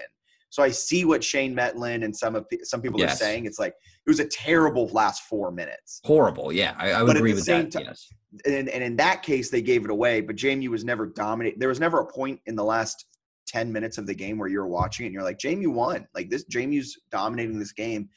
[0.50, 3.14] So I see what Shane Mettler and some of some people yes.
[3.14, 3.48] are saying.
[3.48, 6.00] It's like it was a terrible last four minutes.
[6.04, 7.72] Horrible, yeah, I, I would agree with that.
[7.72, 8.14] Time, yes,
[8.46, 11.60] and, and in that case they gave it away, but JMU was never dominate.
[11.60, 13.06] There was never a point in the last
[13.48, 16.08] 10 minutes of the game where you're watching it and you're like, JMU won.
[16.14, 18.10] Like this, JMU's dominating this game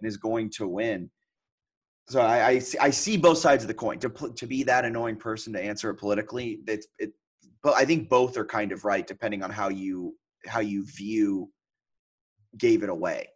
[0.00, 1.10] and is going to win.
[2.08, 3.98] So I, I, I see both sides of the coin.
[3.98, 7.12] To, to be that annoying person to answer it politically, it's, it,
[7.62, 10.14] but I think both are kind of right depending on how you
[10.46, 11.50] how you view
[12.56, 13.28] gave it away.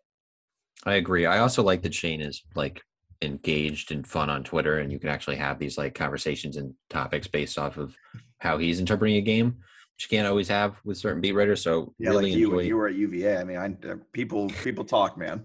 [0.85, 1.27] I agree.
[1.27, 2.81] I also like that Shane is like
[3.21, 7.27] engaged and fun on Twitter, and you can actually have these like conversations and topics
[7.27, 7.95] based off of
[8.39, 9.59] how he's interpreting a game,
[10.01, 11.63] you can't always have with certain beat writers.
[11.63, 12.63] So Yeah, really like you enjoy.
[12.63, 13.37] you were at UVA.
[13.39, 15.45] I mean, I uh, people people talk, man.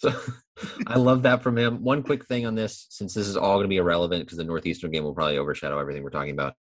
[0.00, 0.12] So
[0.86, 1.82] I love that from him.
[1.82, 4.44] One quick thing on this, since this is all going to be irrelevant because the
[4.44, 6.54] Northeastern game will probably overshadow everything we're talking about.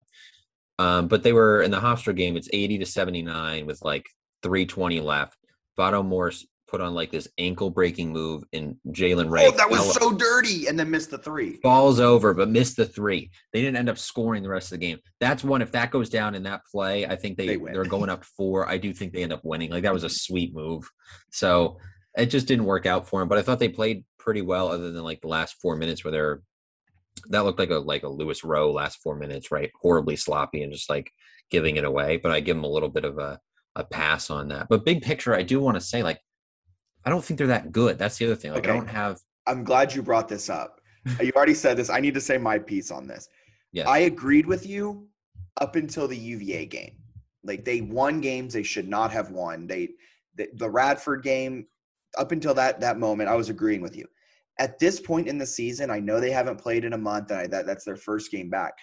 [0.78, 4.06] Um, but they were in the Hofstra game, it's 80 to 79 with like
[4.42, 5.36] 320 left.
[5.76, 9.94] Vado Morse put on like this ankle breaking move and Jalen Ray oh, that was
[9.94, 11.56] so dirty, and then missed the three.
[11.62, 13.30] falls over but missed the three.
[13.52, 14.98] They didn't end up scoring the rest of the game.
[15.18, 15.62] That's one.
[15.62, 18.68] If that goes down in that play, I think they, they they're going up four.
[18.68, 19.70] I do think they end up winning.
[19.70, 20.88] Like that was a sweet move.
[21.32, 21.78] So
[22.16, 23.28] it just didn't work out for him.
[23.28, 26.12] But I thought they played pretty well, other than like the last four minutes where
[26.12, 26.42] they're
[27.30, 29.70] that looked like a like a Louis Rowe last four minutes, right?
[29.80, 31.10] Horribly sloppy and just like
[31.50, 32.18] giving it away.
[32.18, 33.40] But I give them a little bit of a
[33.74, 34.68] a pass on that.
[34.68, 36.20] But big picture, I do want to say like
[37.08, 37.96] I don't think they're that good.
[37.96, 38.52] That's the other thing.
[38.52, 40.78] Like I don't have I'm glad you brought this up.
[41.22, 41.88] you already said this.
[41.88, 43.26] I need to say my piece on this.
[43.72, 43.86] yes.
[43.86, 45.08] I agreed with you
[45.58, 46.98] up until the UVA game.
[47.42, 49.66] Like they won games they should not have won.
[49.66, 49.88] They
[50.34, 51.66] the, the Radford game
[52.18, 54.04] up until that that moment I was agreeing with you.
[54.58, 57.40] At this point in the season, I know they haven't played in a month and
[57.40, 58.74] I, that that's their first game back.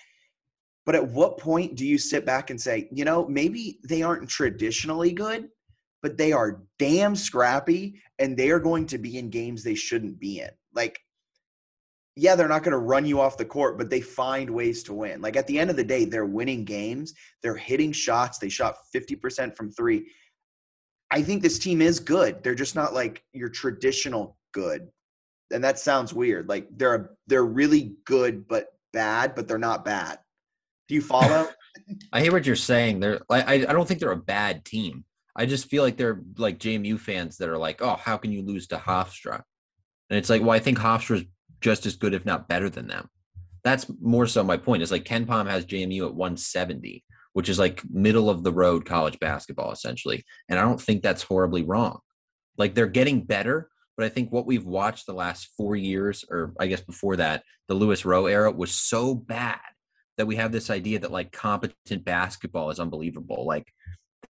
[0.84, 4.28] But at what point do you sit back and say, you know, maybe they aren't
[4.28, 5.50] traditionally good,
[6.06, 10.20] but they are damn scrappy and they are going to be in games they shouldn't
[10.20, 10.52] be in.
[10.76, 11.00] Like
[12.16, 14.94] yeah, they're not going to run you off the court, but they find ways to
[14.94, 15.20] win.
[15.20, 17.16] Like at the end of the day, they're winning games.
[17.42, 18.38] They're hitting shots.
[18.38, 20.06] They shot 50% from three.
[21.10, 22.44] I think this team is good.
[22.44, 24.88] They're just not like your traditional good.
[25.52, 26.48] And that sounds weird.
[26.48, 30.20] Like they're a, they're really good but bad, but they're not bad.
[30.88, 31.50] Do you follow?
[32.14, 33.00] I hear what you're saying.
[33.00, 35.04] They're like I, I don't think they're a bad team.
[35.36, 38.42] I just feel like they're like JMU fans that are like, oh, how can you
[38.42, 39.42] lose to Hofstra?
[40.10, 41.26] And it's like, well, I think Hofstra's
[41.62, 43.10] just as good, if not better than them.
[43.64, 44.84] That's more so my point.
[44.84, 49.20] Is like KenPom has JMU at 170, which is like middle of the road college
[49.20, 50.24] basketball essentially.
[50.48, 52.00] And I don't think that's horribly wrong.
[52.58, 56.54] Like they're getting better, but I think what we've watched the last four years, or
[56.60, 59.60] I guess before that, the Louis Rowe era was so bad
[60.18, 63.46] that we have this idea that like competent basketball is unbelievable.
[63.46, 63.72] Like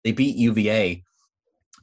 [0.04, 1.04] they beat UVA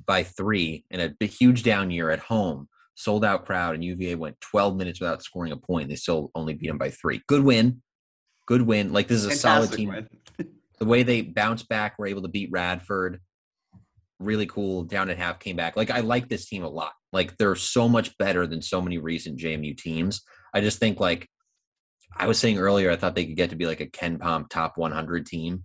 [0.07, 4.41] by three in a huge down year at home, sold out crowd, and UVA went
[4.41, 5.89] 12 minutes without scoring a point.
[5.89, 7.23] They still only beat them by three.
[7.27, 7.83] Good win.
[8.47, 8.93] Good win.
[8.93, 10.09] Like this is a solid team.
[10.79, 13.23] The way they bounced back, were able to beat Radford.
[14.19, 14.83] Really cool.
[14.83, 15.75] Down at half, came back.
[15.75, 16.93] Like I like this team a lot.
[17.15, 20.21] Like they're so much better than so many recent JMU teams.
[20.53, 21.31] I just think like
[22.15, 24.77] I was saying earlier, I thought they could get to be like a KenPom top
[24.77, 25.65] 100 team.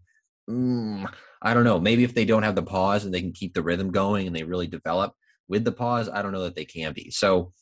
[0.50, 1.12] Mm,
[1.42, 1.80] I don't know.
[1.80, 4.36] Maybe if they don't have the pause and they can keep the rhythm going and
[4.36, 5.14] they really develop
[5.48, 7.10] with the pause, I don't know that they can be.
[7.10, 7.54] So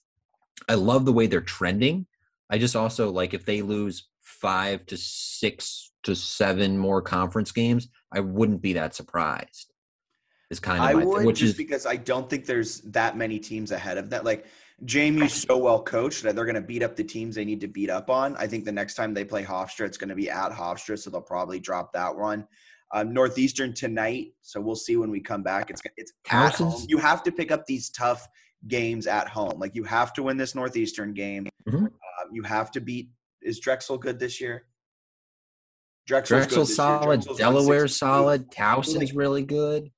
[0.68, 2.06] I love the way they're trending.
[2.50, 7.88] I just also like if they lose five to six to seven more conference games,
[8.12, 9.74] I wouldn't be that surprised.
[10.50, 12.82] Is kind of I my thing, would which just is because I don't think there's
[12.82, 14.26] that many teams ahead of that.
[14.26, 14.46] Like
[14.84, 17.68] JMU's so well coached that they're going to beat up the teams they need to
[17.68, 18.36] beat up on.
[18.38, 21.12] I think the next time they play Hofstra, it's going to be at Hofstra, so
[21.12, 22.48] they'll probably drop that one.
[22.92, 25.70] Um, Northeastern tonight, so we'll see when we come back.
[25.70, 26.86] It's it's at home.
[26.88, 28.28] You have to pick up these tough
[28.68, 29.60] games at home.
[29.60, 31.48] Like you have to win this Northeastern game.
[31.68, 31.86] Mhm.
[31.86, 31.92] Um,
[32.32, 33.12] you have to beat.
[33.42, 34.66] Is Drexel good this year?
[36.08, 37.98] Drexel's, Drexel's solid, Drexel's Delaware's 62.
[37.98, 39.92] solid, Towson's really good.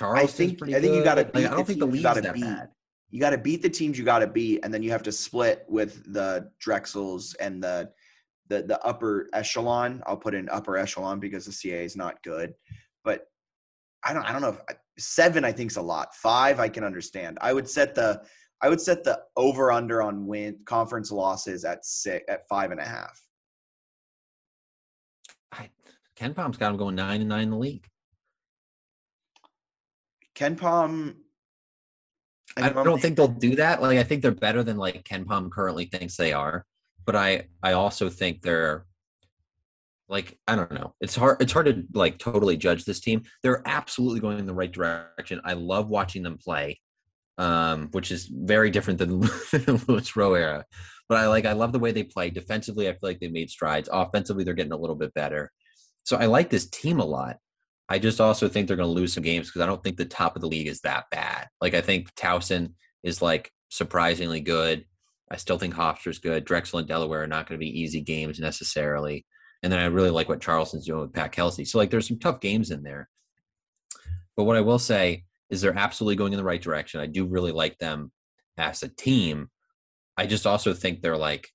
[0.00, 1.44] I think pretty I think you got to Like.
[1.44, 2.44] I don't think the teams you league's gotta that beat.
[2.44, 2.68] bad.
[3.10, 5.12] You got to beat the teams you got to beat, and then you have to
[5.12, 7.90] split with the Drexels and the
[8.48, 10.02] the the upper echelon.
[10.06, 12.54] I'll put in upper echelon because the CA is not good,
[13.04, 13.26] but
[14.04, 16.14] I don't I don't know if seven I think is a lot.
[16.14, 17.38] Five I can understand.
[17.40, 18.22] I would set the
[18.60, 22.80] I would set the over under on win conference losses at six at five and
[22.80, 23.20] a half.
[25.52, 25.70] I,
[26.18, 27.86] KenPom's got them going nine and nine in the league.
[30.34, 31.14] KenPom.
[32.56, 33.80] I don't think they'll do that.
[33.80, 36.66] Like I think they're better than like KenPom currently thinks they are,
[37.08, 38.84] but I I also think they're
[40.10, 40.92] like I don't know.
[41.00, 43.22] It's hard it's hard to like totally judge this team.
[43.42, 45.40] They're absolutely going in the right direction.
[45.42, 46.78] I love watching them play,
[47.38, 50.66] um, which is very different than the Louis Rowe era.
[51.08, 52.28] But I like I love the way they play.
[52.28, 53.88] Defensively, I feel like they made strides.
[53.90, 55.50] Offensively, they're getting a little bit better.
[56.04, 57.38] So I like this team a lot.
[57.88, 60.04] I just also think they're going to lose some games because I don't think the
[60.04, 61.48] top of the league is that bad.
[61.62, 64.84] Like I think Towson is like surprisingly good.
[65.30, 66.44] I still think Hofstra's good.
[66.44, 69.26] Drexel and Delaware are not going to be easy games necessarily.
[69.62, 71.64] And then I really like what Charleston's doing with Pat Kelsey.
[71.64, 73.08] So like there's some tough games in there.
[74.36, 77.00] But what I will say is they're absolutely going in the right direction.
[77.00, 78.12] I do really like them
[78.56, 79.48] as a team.
[80.16, 81.48] I just also think they're like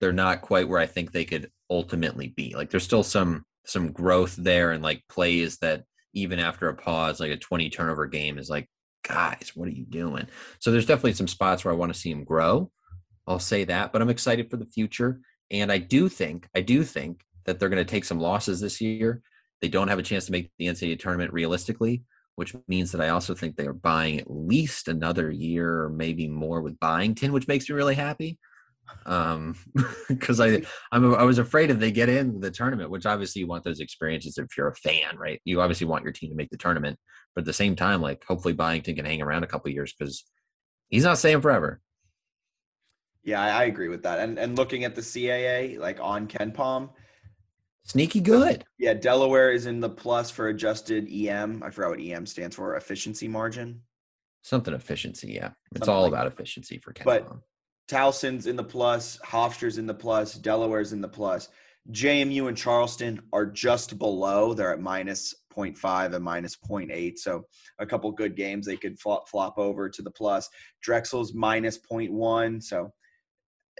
[0.00, 2.54] they're not quite where I think they could ultimately be.
[2.56, 7.20] Like there's still some some growth there and like plays that even after a pause,
[7.20, 8.68] like a 20 turnover game is like,
[9.02, 10.26] guys, what are you doing?
[10.58, 12.70] So there's definitely some spots where I want to see him grow.
[13.26, 15.20] I'll say that, but I'm excited for the future.
[15.50, 18.80] And I do think, I do think that they're going to take some losses this
[18.80, 19.22] year.
[19.60, 22.02] They don't have a chance to make the NCAA tournament realistically,
[22.36, 26.26] which means that I also think they are buying at least another year or maybe
[26.28, 28.38] more with Byington, which makes me really happy.
[29.06, 29.56] Um,
[30.08, 33.46] because I I'm I was afraid if they get in the tournament, which obviously you
[33.46, 35.40] want those experiences if you're a fan, right?
[35.44, 36.98] You obviously want your team to make the tournament,
[37.34, 40.24] but at the same time, like hopefully Byington can hang around a couple years because
[40.88, 41.80] he's not staying forever.
[43.24, 44.18] Yeah, I, I agree with that.
[44.18, 46.90] And and looking at the CAA, like on KenPom,
[47.84, 48.64] Sneaky good.
[48.78, 51.62] yeah, Delaware is in the plus for adjusted EM.
[51.64, 53.82] I forgot what EM stands for, efficiency margin.
[54.42, 55.50] Something efficiency, yeah.
[55.72, 57.04] It's Something all like about efficiency for Ken.
[57.04, 57.42] But- Palm.
[57.88, 61.48] Towson's in the plus, Hofstra's in the plus, Delaware's in the plus.
[61.90, 64.54] JMU and Charleston are just below.
[64.54, 67.18] They're at minus 0.5 and minus 0.8.
[67.18, 67.44] So
[67.78, 70.48] a couple good games they could flop, flop over to the plus.
[70.80, 72.62] Drexel's minus 0.1.
[72.62, 72.92] So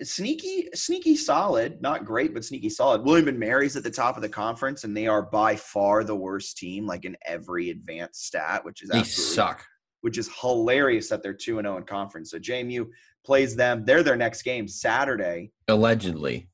[0.03, 1.81] sneaky, sneaky solid.
[1.81, 3.03] Not great, but sneaky solid.
[3.05, 6.17] William and Mary's at the top of the conference, and they are by far the
[6.17, 9.65] worst team, like in every advanced stat, which is They absolutely suck.
[10.01, 12.33] which is hilarious that they're 2 and 0 in conference.
[12.33, 12.87] So JMU
[13.25, 13.85] plays them.
[13.85, 15.53] They're their next game Saturday.
[15.69, 16.49] Allegedly.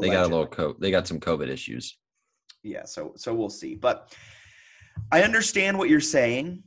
[0.00, 1.96] They got a little co- they got some COVID issues.
[2.62, 3.74] Yeah, so so we'll see.
[3.74, 4.14] But
[5.10, 6.62] I understand what you're saying.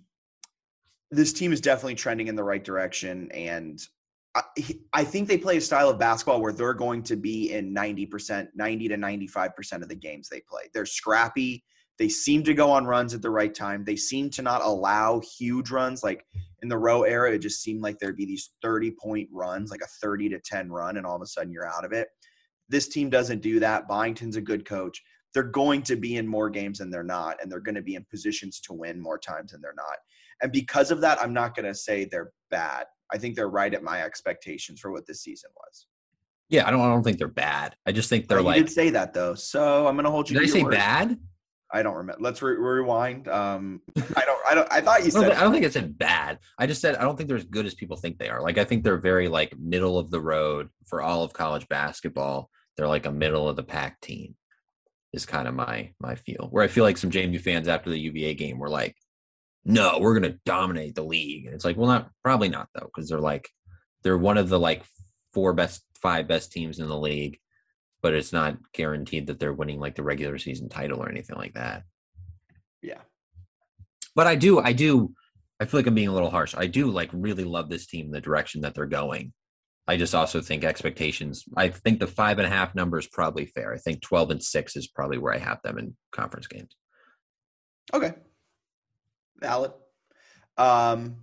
[1.12, 3.80] This team is definitely trending in the right direction and
[4.34, 4.44] I,
[4.94, 8.48] I think they play a style of basketball where they're going to be in 90%,
[8.56, 10.64] 90 to 95% of the games they play.
[10.74, 11.64] They're scrappy.
[12.02, 13.84] They seem to go on runs at the right time.
[13.86, 16.02] They seem to not allow huge runs.
[16.02, 16.26] Like
[16.64, 19.84] in the Rowe era, it just seemed like there'd be these 30 point runs, like
[19.84, 22.08] a 30 to 10 run, and all of a sudden you're out of it.
[22.70, 23.88] This team doesn't do that.
[23.88, 25.00] Byington's a good coach.
[25.36, 27.94] They're going to be in more games than they're not, and they're going to be
[27.94, 29.98] in positions to win more times than they're not.
[30.42, 32.86] And because of that, I'm not going to say they're bad.
[33.14, 35.86] I think they're right at my expectations for what this season was.
[36.50, 37.76] Yeah, I don't I don't think they're bad.
[37.86, 40.12] I just think they're But you like did say that though, so I'm going to
[40.12, 40.40] hold you.
[40.40, 40.72] Did I say word.
[40.72, 41.20] bad?
[41.74, 42.22] I don't remember.
[42.22, 43.28] Let's re- rewind.
[43.28, 43.82] Um,
[44.16, 44.40] I don't.
[44.48, 44.68] I don't.
[44.72, 45.32] I thought you I don't, said.
[45.32, 46.40] I don't think I said bad.
[46.58, 48.42] I just said I don't think they're as good as people think they are.
[48.42, 52.50] Like I think they're very like middle of the road for all of college basketball.
[52.76, 54.36] They're like a middle of the pack team.
[55.14, 56.48] Is kind of my my feel.
[56.52, 58.96] Where I feel like some JMU fans after the UVA game were like,
[59.66, 62.86] "No, we're going to dominate the league." And it's like, well, not probably not though,
[62.94, 63.50] because they're like
[64.04, 64.84] they're one of the like
[65.34, 67.40] four best, five best teams in the league,
[68.02, 71.54] but it's not guaranteed that they're winning like the regular season title or anything like
[71.54, 71.84] that.
[72.82, 73.02] yeah.
[74.16, 75.14] but I do, I do,
[75.60, 76.56] I feel like I'm being a little harsh.
[76.58, 79.34] I do like really love this team, the direction that they're going.
[79.88, 81.44] I just also think expectations.
[81.58, 83.74] I think the five and a half number is probably fair.
[83.74, 86.76] I think twelve and six is probably where I have them in conference games.
[87.94, 88.14] Okay.
[89.40, 89.72] Valid.
[90.58, 91.18] Um,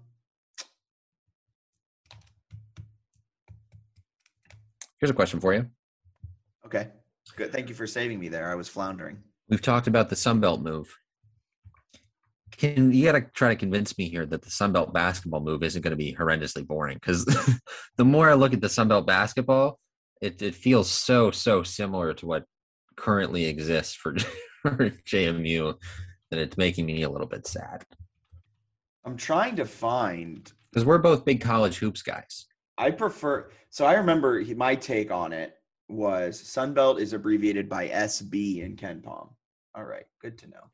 [5.01, 5.67] Here's a question for you.
[6.69, 6.89] Okay.
[7.37, 7.53] Good.
[7.53, 8.51] Thank you for saving me there.
[8.51, 9.19] I was floundering.
[9.49, 10.95] We've talked about the Sunbelt move.
[12.57, 15.83] Can you got to try to convince me here that the Sunbelt basketball move isn't
[15.83, 16.97] going to be horrendously boring?
[16.97, 17.25] Because
[17.97, 19.79] the more I look at the Sunbelt basketball,
[20.21, 22.45] it, it feels so so similar to what
[22.97, 24.17] currently exists for,
[24.63, 25.75] for JMU
[26.31, 27.85] that it's making me a little bit sad.
[29.05, 30.51] I'm trying to find.
[30.73, 32.47] Because we're both big college hoops guys.
[32.77, 33.51] I prefer.
[33.71, 35.58] So I remember my take on it
[35.89, 39.31] was Sunbelt is abbreviated by SB in KenPom.
[39.75, 40.05] All right.
[40.21, 40.71] Good to know.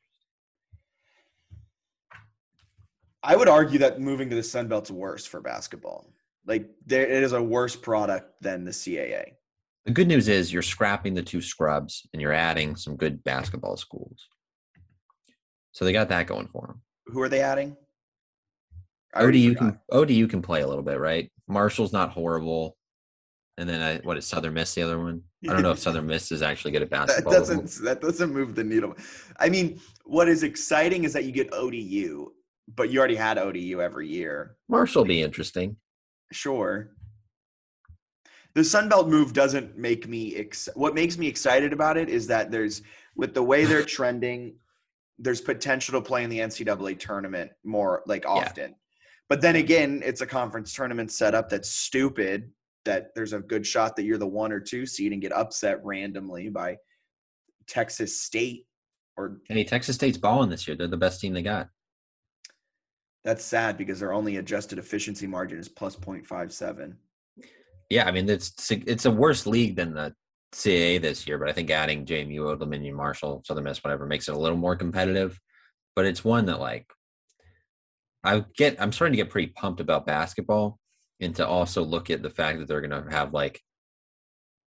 [3.23, 6.07] I would argue that moving to the Sunbelt's worse for basketball.
[6.45, 9.33] Like there, it is a worse product than the CAA.
[9.85, 13.77] The good news is you're scrapping the two scrubs and you're adding some good basketball
[13.77, 14.27] schools.
[15.71, 16.81] So they got that going for them.
[17.07, 17.75] Who are they adding?
[19.13, 21.31] I ODU can ODU can play a little bit, right?
[21.47, 22.77] Marshall's not horrible.
[23.57, 25.21] And then I, what is Southern Miss the other one?
[25.47, 27.33] I don't know if Southern Miss is actually good at basketball.
[27.33, 28.95] that doesn't that doesn't move the needle.
[29.39, 32.31] I mean, what is exciting is that you get ODU,
[32.75, 34.57] but you already had ODU every year.
[34.67, 35.77] Marshall will be interesting.
[36.33, 36.91] Sure.
[38.55, 42.27] The Sun Belt move doesn't make me ex- what makes me excited about it is
[42.27, 42.81] that there's
[43.15, 44.55] with the way they're trending,
[45.17, 48.75] there's potential to play in the NCAA tournament more like often.
[49.29, 52.51] But then again, it's a conference tournament setup that's stupid
[52.85, 55.83] that there's a good shot that you're the one or two seed and get upset
[55.83, 56.77] randomly by
[57.67, 58.65] Texas State
[59.17, 60.77] or Hey, Texas State's balling this year.
[60.77, 61.69] They're the best team they got.
[63.23, 66.95] that's sad because their only adjusted efficiency margin is plus 0.57.
[67.89, 70.13] Yeah, I mean it's it's a worse league than the
[70.53, 74.27] CAA this year, but I think adding JMU, Old Dominion, Marshall, Southern Miss, whatever, makes
[74.27, 75.39] it a little more competitive.
[75.95, 76.87] But it's one that like
[78.23, 78.81] I get.
[78.81, 80.79] I'm starting to get pretty pumped about basketball,
[81.19, 83.61] and to also look at the fact that they're going to have like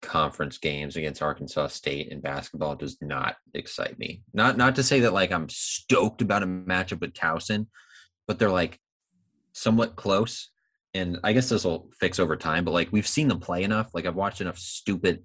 [0.02, 4.22] conference games against Arkansas State in basketball does not excite me.
[4.34, 7.68] Not not to say that like I'm stoked about a matchup with Towson,
[8.28, 8.80] but they're like
[9.54, 10.52] somewhat close.
[10.94, 13.90] And I guess this will fix over time, but like we've seen them play enough.
[13.94, 15.24] Like I've watched enough stupid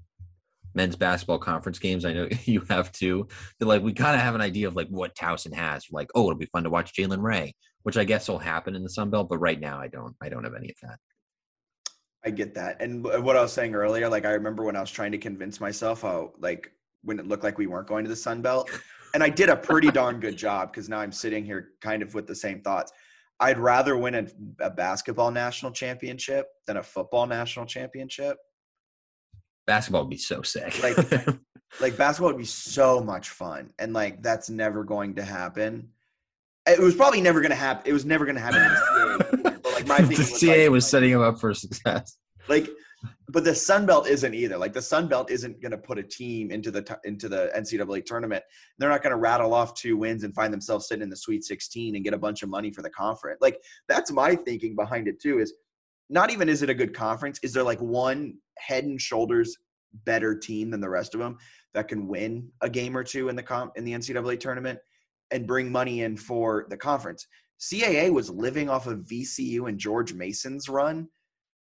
[0.75, 2.05] men's basketball conference games.
[2.05, 3.29] I know you have too.
[3.59, 5.87] That like we kind of have an idea of like what Towson has.
[5.91, 8.83] Like, oh, it'll be fun to watch Jalen Ray, which I guess will happen in
[8.83, 9.29] the Sun Belt.
[9.29, 10.15] But right now, I don't.
[10.21, 10.99] I don't have any of that.
[12.25, 12.83] I get that.
[12.83, 15.61] And what I was saying earlier, like I remember when I was trying to convince
[15.61, 16.71] myself how like
[17.03, 18.71] when it looked like we weren't going to the Sun Belt.
[19.13, 22.15] And I did a pretty darn good job because now I'm sitting here kind of
[22.15, 22.93] with the same thoughts.
[23.41, 24.27] I'd rather win a,
[24.61, 28.37] a basketball national championship than a football national championship.
[29.67, 30.81] Basketball would be so sick.
[30.83, 30.97] Like,
[31.81, 35.89] like basketball would be so much fun, and like that's never going to happen.
[36.67, 37.89] It was probably never going to happen.
[37.89, 38.61] It was never going to happen.
[38.61, 41.55] In the CAA, but like my the was, CAA like, was setting him up for
[41.55, 42.17] success.
[42.49, 42.69] like
[43.29, 44.59] but the Sun Belt isn't either.
[44.59, 48.05] Like the Sun Belt isn't going to put a team into the into the NCAA
[48.05, 48.43] tournament.
[48.79, 51.45] They're not going to rattle off two wins and find themselves sitting in the Sweet
[51.45, 53.39] 16 and get a bunch of money for the conference.
[53.41, 55.39] Like that's my thinking behind it too.
[55.39, 55.55] Is
[56.09, 57.39] not even is it a good conference?
[57.43, 59.57] Is there like one head and shoulders
[60.05, 61.39] better team than the rest of them
[61.75, 64.79] that can win a game or two in the comp in the NCAA tournament
[65.31, 67.27] and bring money in for the conference?
[67.61, 71.09] CAA was living off of VCU and George Mason's run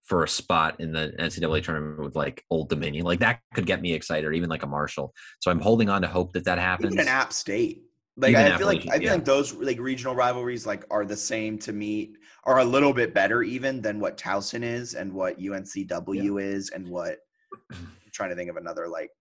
[0.03, 3.05] for a spot in the NCAA tournament with like Old Dominion.
[3.05, 5.13] Like that could get me excited, or even like a Marshall.
[5.39, 6.93] So I'm holding on to hope that that happens.
[6.93, 7.83] Even an App State.
[8.17, 9.13] Like Even I feel like I feel yeah.
[9.13, 12.15] like those like regional rivalries like are the same to me,
[12.45, 16.87] are a little bit better even than what Towson is and what UNCW is and
[16.87, 17.17] what
[17.71, 19.11] I'm trying to think of another like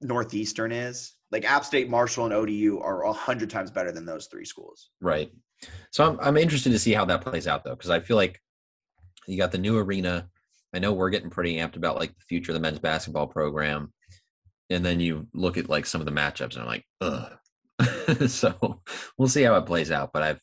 [0.00, 1.14] Northeastern is.
[1.32, 4.90] Like App State, Marshall, and ODU are a hundred times better than those three schools.
[5.00, 5.32] Right.
[5.90, 8.40] So I'm I'm interested to see how that plays out though, because I feel like
[9.26, 10.28] you got the new arena.
[10.74, 13.92] I know we're getting pretty amped about like the future of the men's basketball program.
[14.70, 17.32] And then you look at like some of the matchups and I'm like, ugh.
[18.28, 18.80] so
[19.16, 20.10] we'll see how it plays out.
[20.12, 20.40] But I've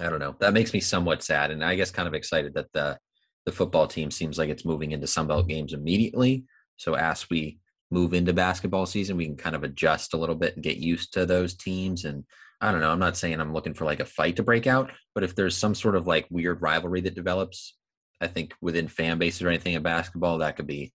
[0.00, 0.36] I don't know.
[0.40, 1.50] That makes me somewhat sad.
[1.50, 2.98] And I guess kind of excited that the
[3.46, 6.44] the football team seems like it's moving into Sunbelt games immediately.
[6.76, 7.58] So as we
[7.90, 11.14] move into basketball season, we can kind of adjust a little bit and get used
[11.14, 12.04] to those teams.
[12.04, 12.24] And
[12.60, 12.90] I don't know.
[12.90, 15.56] I'm not saying I'm looking for like a fight to break out, but if there's
[15.56, 17.74] some sort of like weird rivalry that develops,
[18.20, 20.92] I think within fan bases or anything in basketball, that could be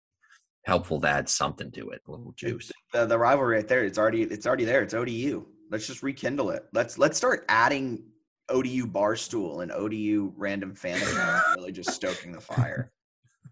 [0.64, 2.70] helpful to add something to it, a little juice.
[2.92, 4.82] The, the rivalry right there, it's already it's already there.
[4.82, 5.46] It's ODU.
[5.70, 6.64] Let's just rekindle it.
[6.72, 8.04] Let's let's start adding
[8.48, 11.00] ODU barstool and ODU random fan
[11.56, 12.90] really just stoking the fire.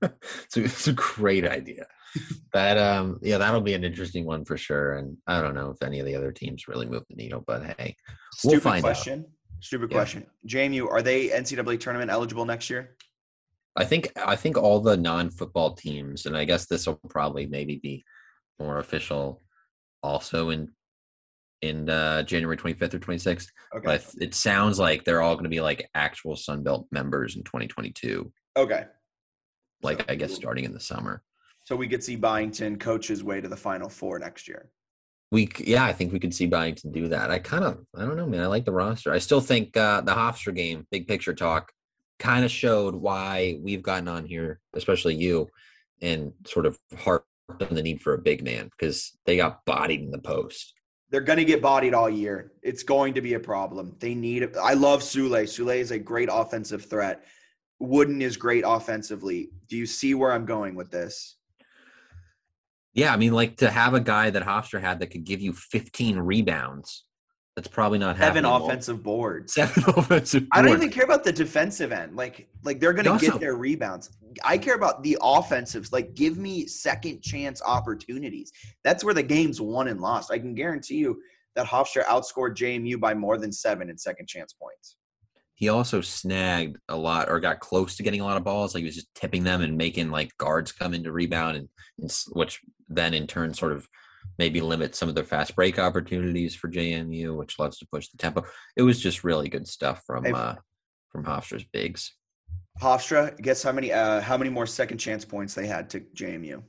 [0.03, 1.87] So it's a great idea.
[2.53, 4.95] that um yeah, that'll be an interesting one for sure.
[4.95, 7.63] And I don't know if any of the other teams really move the needle, but
[7.79, 7.95] hey,
[8.45, 8.89] we'll Stupid find out.
[8.89, 9.27] question.
[9.61, 9.97] Stupid Yeah.
[9.97, 10.27] question.
[10.49, 12.97] JMU, are they NCAA tournament eligible next year?
[13.77, 17.77] I think I think all the non-football teams, and I guess this will probably maybe
[17.77, 18.05] be
[18.59, 19.43] more official,
[20.03, 20.73] also in
[21.63, 23.47] in uh, January 25th or 26th.
[23.75, 23.85] Okay.
[23.85, 28.33] But it sounds like they're all going to be like actual Sunbelt members in 2022.
[28.57, 28.85] Okay.
[29.83, 31.23] Like So I guess starting in the summer.
[31.65, 34.69] So we could see Byington coach his way to the Final Four next year.
[35.31, 37.31] We yeah, I think we could see Byington do that.
[37.31, 38.41] I kind of I don't know, man.
[38.41, 39.13] I like the roster.
[39.13, 41.71] I still think uh, the Hofstra game, big picture talk,
[42.19, 45.49] kind of showed why we've gotten on here, especially you,
[46.03, 50.01] and sort of harped on the need for a big man because they got bodied
[50.01, 50.75] in the post.
[51.11, 52.53] They're going to get bodied all year.
[52.63, 53.97] It's going to be a problem.
[53.99, 54.57] They need.
[54.57, 55.43] I love Sule.
[55.43, 57.25] Sule is a great offensive threat.
[57.81, 59.51] Wooden is great offensively.
[59.69, 61.37] Do you see where I'm going with this?
[62.93, 65.53] Yeah, I mean, like to have a guy that Hofstra had that could give you
[65.53, 67.05] 15 rebounds.
[67.57, 68.67] That's probably not Seven happening.
[68.69, 69.55] offensive boards.
[69.55, 70.43] Seven offensive.
[70.43, 70.49] Boards.
[70.53, 72.17] I don't even care about the defensive end.
[72.17, 74.11] Like, like they're going to Also- get their rebounds.
[74.45, 75.93] I care about the offensives.
[75.93, 78.53] Like, give me second chance opportunities.
[78.85, 80.31] That's where the game's won and lost.
[80.31, 81.21] I can guarantee you
[81.57, 84.97] that Hofstra outscored JMU by more than seven in second chance points.
[85.57, 88.73] he also snagged a lot or got close to getting a lot of balls.
[88.73, 91.69] Like he was just tipping them and making like guards come in to rebound, and,
[91.99, 93.89] and which then in turn sort of
[94.39, 98.19] maybe limit some of their fast break opportunities for JMU, which loves to push the
[98.19, 98.45] tempo.
[98.77, 100.55] It was just really good stuff from uh,
[101.11, 102.15] from Hofstra's bigs.
[102.81, 106.63] Hofstra, guess how many uh, how many more second chance points they had to JMU?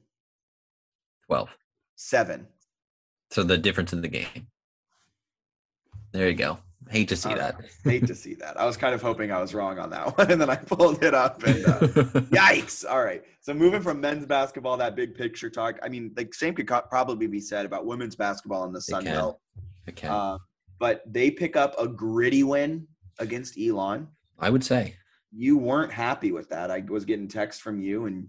[1.27, 1.55] Twelve.
[1.95, 2.47] Seven.
[3.31, 4.47] So the difference in the game.
[6.11, 6.57] There you go.
[6.91, 7.55] Hate to see All that.
[7.85, 8.59] Hate to see that.
[8.59, 11.01] I was kind of hoping I was wrong on that one, and then I pulled
[11.03, 11.41] it up.
[11.43, 11.79] And uh,
[12.31, 12.83] yikes!
[12.87, 13.23] All right.
[13.39, 15.79] So moving from men's basketball, that big picture talk.
[15.81, 19.05] I mean, the same could co- probably be said about women's basketball in the Sun
[19.05, 19.15] can.
[19.15, 19.39] Belt.
[19.87, 20.09] Okay.
[20.09, 20.37] Uh,
[20.79, 22.85] but they pick up a gritty win
[23.19, 24.07] against Elon.
[24.37, 24.95] I would say.
[25.33, 26.69] You weren't happy with that.
[26.69, 28.27] I was getting texts from you, and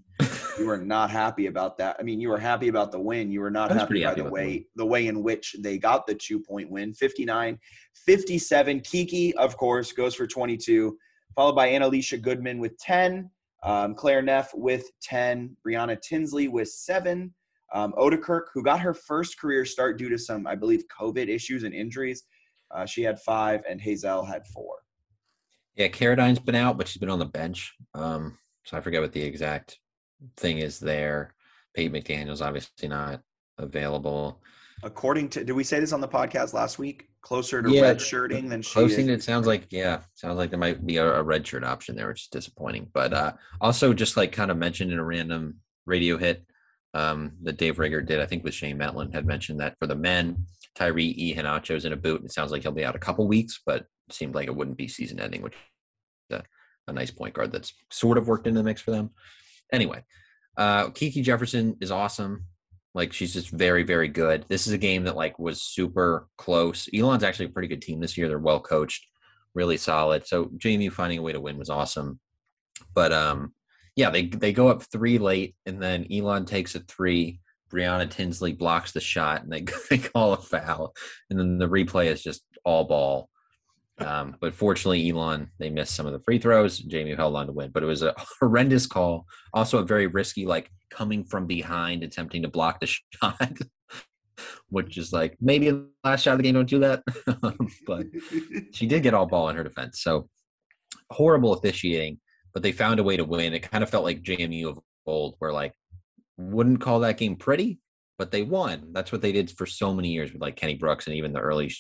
[0.59, 1.97] you were not happy about that.
[1.99, 3.31] I mean, you were happy about the win.
[3.31, 5.57] You were not was happy by happy the with the way the way in which
[5.61, 7.59] they got the two point win 59
[7.95, 8.81] 57.
[8.81, 10.97] Kiki, of course, goes for 22,
[11.35, 13.31] followed by Annalicia Goodman with 10,
[13.63, 17.33] um, Claire Neff with 10, Brianna Tinsley with seven,
[17.73, 21.63] um, Ouderkirk, who got her first career start due to some, I believe, COVID issues
[21.63, 22.25] and injuries.
[22.71, 24.77] Uh, she had five, and Hazel had four.
[25.77, 27.75] Yeah, Caradine's been out, but she's been on the bench.
[27.95, 29.79] Um, so I forget what the exact
[30.37, 31.35] thing is there.
[31.75, 33.21] Peyton McDaniel's obviously not
[33.59, 34.43] available.
[34.83, 37.09] According to, did we say this on the podcast last week?
[37.21, 40.59] Closer to Yeah, red shirting than she Closing it sounds like yeah, sounds like there
[40.59, 42.89] might be a, a red shirt option there, which is disappointing.
[42.93, 46.45] But uh also just like kind of mentioned in a random radio hit
[46.95, 49.95] um that Dave Rigger did, I think with Shane Mettler had mentioned that for the
[49.95, 51.33] men, Tyree E.
[51.33, 52.25] Hanacho's in a boot.
[52.25, 54.77] It sounds like he'll be out a couple weeks, but it seemed like it wouldn't
[54.77, 55.55] be season ending, which
[56.31, 56.43] is a,
[56.89, 59.11] a nice point guard that's sort of worked into the mix for them.
[59.73, 60.05] Anyway,
[60.57, 62.45] uh Kiki Jefferson is awesome.
[62.95, 64.45] Like she's just very, very good.
[64.49, 66.89] This is a game that like was super close.
[66.95, 68.29] Elon's actually a pretty good team this year.
[68.29, 69.07] They're well coached,
[69.55, 70.27] really solid.
[70.27, 72.21] So JMU finding a way to win was awesome.
[72.95, 73.55] But um,
[73.97, 77.41] yeah, they they go up three late, and then Elon takes a three.
[77.73, 80.95] Brianna Tinsley blocks the shot, and they they call a foul,
[81.31, 83.31] and then the replay is just all ball.
[83.99, 86.81] Um, but fortunately, Elon they missed some of the free throws.
[86.81, 89.27] JMU held on to win, but it was a horrendous call.
[89.53, 93.59] Also, a very risky, like coming from behind, attempting to block the shot,
[94.69, 96.55] which is like maybe the last shot of the game.
[96.55, 97.03] Don't do that,
[97.87, 98.07] but
[98.73, 100.03] she did get all ball in her defense.
[100.03, 100.29] So
[101.11, 102.19] horrible officiating,
[102.55, 103.55] but they found a way to win.
[103.55, 105.75] It kind of felt like JMU of old, where like
[106.39, 107.79] wouldn't call that game pretty,
[108.19, 108.89] but they won.
[108.93, 111.41] That's what they did for so many years with like Kenny Brooks and even the
[111.41, 111.71] early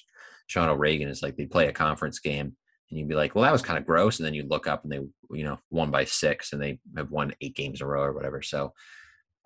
[0.52, 2.54] Sean O'Regan is like they play a conference game
[2.90, 4.18] and you'd be like, well, that was kind of gross.
[4.18, 5.00] And then you look up and they,
[5.30, 8.12] you know, won by six and they have won eight games in a row or
[8.12, 8.42] whatever.
[8.42, 8.74] So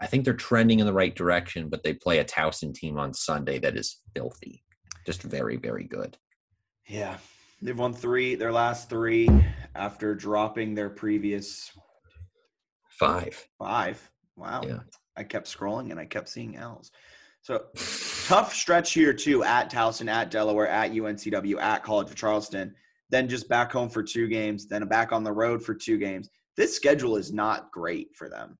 [0.00, 3.14] I think they're trending in the right direction, but they play a Towson team on
[3.14, 4.64] Sunday that is filthy,
[5.06, 6.18] just very, very good.
[6.88, 7.18] Yeah.
[7.62, 9.28] They've won three, their last three
[9.76, 11.70] after dropping their previous
[12.90, 13.46] Five.
[13.58, 14.10] five.
[14.36, 14.62] Wow.
[14.66, 14.80] Yeah.
[15.16, 16.90] I kept scrolling and I kept seeing L's.
[17.46, 17.62] So
[18.26, 22.74] tough stretch here too at Towson, at Delaware, at UNCW, at College of Charleston,
[23.08, 26.28] then just back home for two games, then back on the road for two games.
[26.56, 28.58] This schedule is not great for them.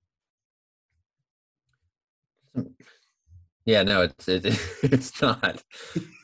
[3.64, 4.44] Yeah, no, it's it,
[4.84, 5.64] it's not.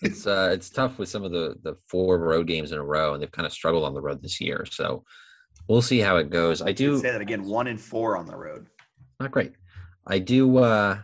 [0.02, 3.12] It's uh it's tough with some of the the four road games in a row,
[3.14, 4.66] and they've kind of struggled on the road this year.
[4.70, 5.02] So
[5.66, 6.62] we'll see how it goes.
[6.62, 8.68] I do Say that again, one and four on the road.
[9.18, 9.54] not great.
[10.06, 10.58] I do.
[10.58, 10.98] uh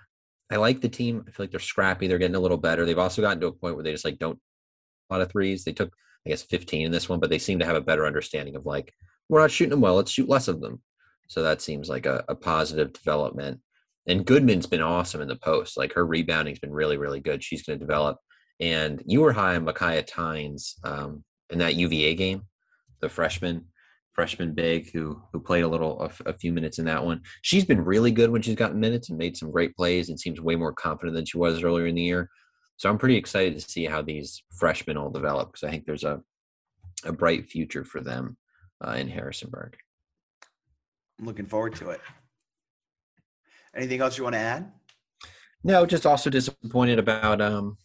[0.50, 1.24] I like the team.
[1.26, 2.06] I feel like they're scrappy.
[2.06, 2.84] They're getting a little better.
[2.84, 4.38] They've also gotten to a point where they just like don't
[5.10, 5.64] a lot of threes.
[5.64, 5.92] They took,
[6.26, 8.66] I guess, 15 in this one, but they seem to have a better understanding of
[8.66, 8.94] like
[9.28, 9.94] we're not shooting them well.
[9.94, 10.82] Let's shoot less of them.
[11.28, 13.60] So that seems like a, a positive development.
[14.06, 15.76] And Goodman's been awesome in the post.
[15.76, 17.44] Like her rebounding's been really, really good.
[17.44, 18.18] She's going to develop.
[18.58, 22.42] And you were high on Micaiah Tynes um, in that UVA game,
[23.00, 23.66] the freshman
[24.18, 27.20] freshman big who who played a little a, a, few minutes in that one.
[27.42, 30.40] She's been really good when she's gotten minutes and made some great plays and seems
[30.40, 32.28] way more confident than she was earlier in the year.
[32.78, 36.02] So I'm pretty excited to see how these freshmen all develop because I think there's
[36.02, 36.20] a
[37.04, 38.36] a bright future for them
[38.84, 39.76] uh, in Harrisonburg.
[41.20, 42.00] I'm looking forward to it.
[43.76, 44.72] Anything else you want to add?
[45.62, 47.76] No, just also disappointed about um,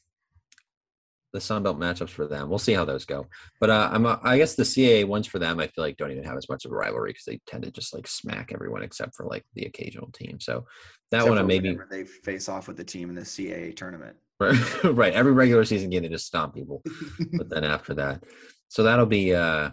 [1.33, 2.47] the Sun Belt matchups for them.
[2.47, 3.27] We'll see how those go.
[3.59, 6.11] But uh, I'm uh, I guess the CAA ones for them, I feel like don't
[6.11, 8.83] even have as much of a rivalry because they tend to just like smack everyone
[8.83, 10.39] except for like the occasional team.
[10.39, 10.65] So
[11.11, 14.15] that except one, I maybe they face off with the team in the CAA tournament.
[14.39, 15.13] Right, right.
[15.13, 16.81] Every regular season game, they just stomp people.
[17.33, 18.23] but then after that,
[18.67, 19.69] so that'll be uh,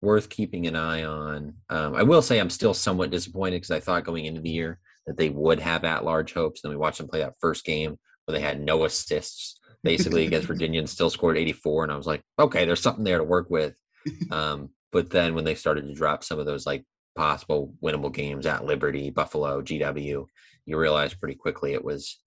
[0.00, 1.54] worth keeping an eye on.
[1.68, 4.80] Um, I will say I'm still somewhat disappointed because I thought going into the year
[5.06, 6.62] that they would have at large hopes.
[6.62, 10.46] Then we watched them play that first game where they had no assists basically against
[10.48, 11.84] Virginia and still scored 84.
[11.84, 13.74] And I was like, okay, there's something there to work with.
[14.30, 18.46] Um, but then when they started to drop some of those like possible winnable games
[18.46, 20.24] at Liberty, Buffalo, GW,
[20.64, 22.18] you realize pretty quickly it was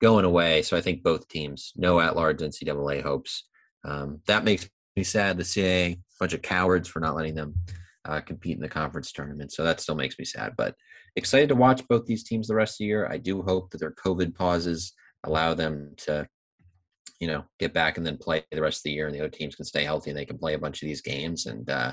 [0.00, 0.62] going away.
[0.62, 3.48] So I think both teams, no at large NCAA hopes.
[3.84, 5.38] Um, that makes me sad.
[5.38, 7.54] to see a bunch of cowards for not letting them
[8.04, 9.52] uh, compete in the conference tournament.
[9.52, 10.54] So that still makes me sad.
[10.56, 10.74] But
[11.16, 13.08] excited to watch both these teams the rest of the year.
[13.10, 14.92] I do hope that their COVID pauses
[15.24, 16.26] allow them to
[17.22, 19.28] you know get back and then play the rest of the year and the other
[19.28, 21.92] teams can stay healthy and they can play a bunch of these games and uh,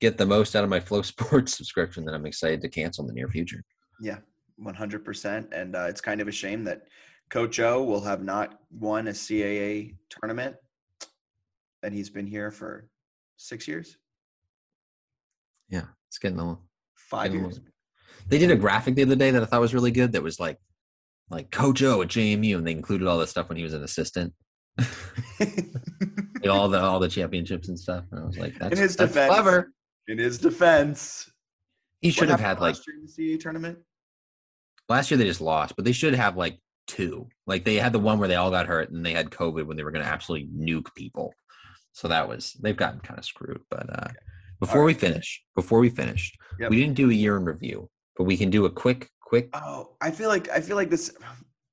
[0.00, 3.08] get the most out of my flow sports subscription that i'm excited to cancel in
[3.08, 3.62] the near future.
[4.00, 4.18] Yeah
[4.62, 6.82] 100% and uh, it's kind of a shame that
[7.30, 10.56] coach o will have not won a caa tournament
[11.82, 12.88] and he's been here for
[13.36, 13.96] six years?
[15.68, 16.56] Yeah it's getting a
[16.94, 17.58] five getting years.
[17.58, 20.22] a they did a graphic the other day that i thought was really good that
[20.22, 20.58] was like
[21.30, 23.82] like Coach O at JMU, and they included all this stuff when he was an
[23.82, 24.32] assistant.
[26.48, 28.04] All the all the championships and stuff.
[28.10, 29.72] And I was like, that's, in his that's defense, clever.
[30.08, 31.30] In his defense,
[32.00, 33.78] he should have had like in the CA tournament.
[34.88, 37.28] Last year they just lost, but they should have like two.
[37.46, 39.76] Like they had the one where they all got hurt, and they had COVID when
[39.76, 41.32] they were going to absolutely nuke people.
[41.92, 43.62] So that was they've gotten kind of screwed.
[43.70, 44.08] But uh,
[44.60, 44.86] before right.
[44.86, 46.70] we finish, before we finish, yep.
[46.70, 49.48] we didn't do a year in review, but we can do a quick quick.
[49.54, 51.14] Oh, I feel like I feel like this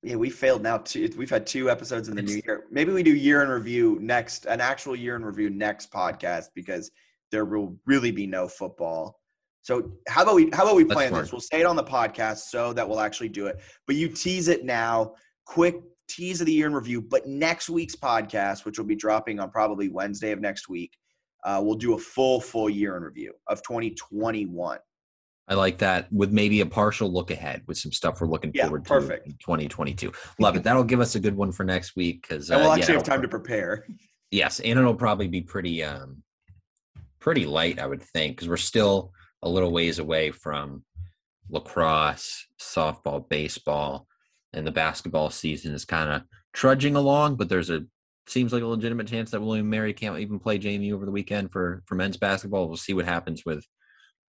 [0.03, 0.77] yeah, we failed now.
[0.79, 2.65] Two, we've had two episodes in the new year.
[2.69, 6.91] Maybe we do year in review next, an actual year in review next podcast because
[7.31, 9.19] there will really be no football.
[9.61, 11.31] So how about we how about we plan this?
[11.31, 13.61] We'll say it on the podcast so that we'll actually do it.
[13.87, 15.13] But you tease it now,
[15.45, 17.01] quick tease of the year in review.
[17.01, 20.97] But next week's podcast, which will be dropping on probably Wednesday of next week,
[21.45, 24.79] uh, we'll do a full full year in review of 2021.
[25.47, 28.63] I like that with maybe a partial look ahead with some stuff we're looking yeah,
[28.63, 29.27] forward to perfect.
[29.27, 30.11] in 2022.
[30.39, 30.63] Love it.
[30.63, 33.03] That'll give us a good one for next week because uh, we'll actually yeah, have
[33.03, 33.85] time to prepare.
[34.31, 36.23] Yes, and it'll probably be pretty um
[37.19, 40.83] pretty light, I would think, because we're still a little ways away from
[41.49, 44.07] lacrosse, softball, baseball,
[44.53, 46.23] and the basketball season is kind of
[46.53, 47.35] trudging along.
[47.35, 47.85] But there's a
[48.27, 51.51] seems like a legitimate chance that William Mary can't even play JMU over the weekend
[51.51, 52.67] for for men's basketball.
[52.67, 53.65] We'll see what happens with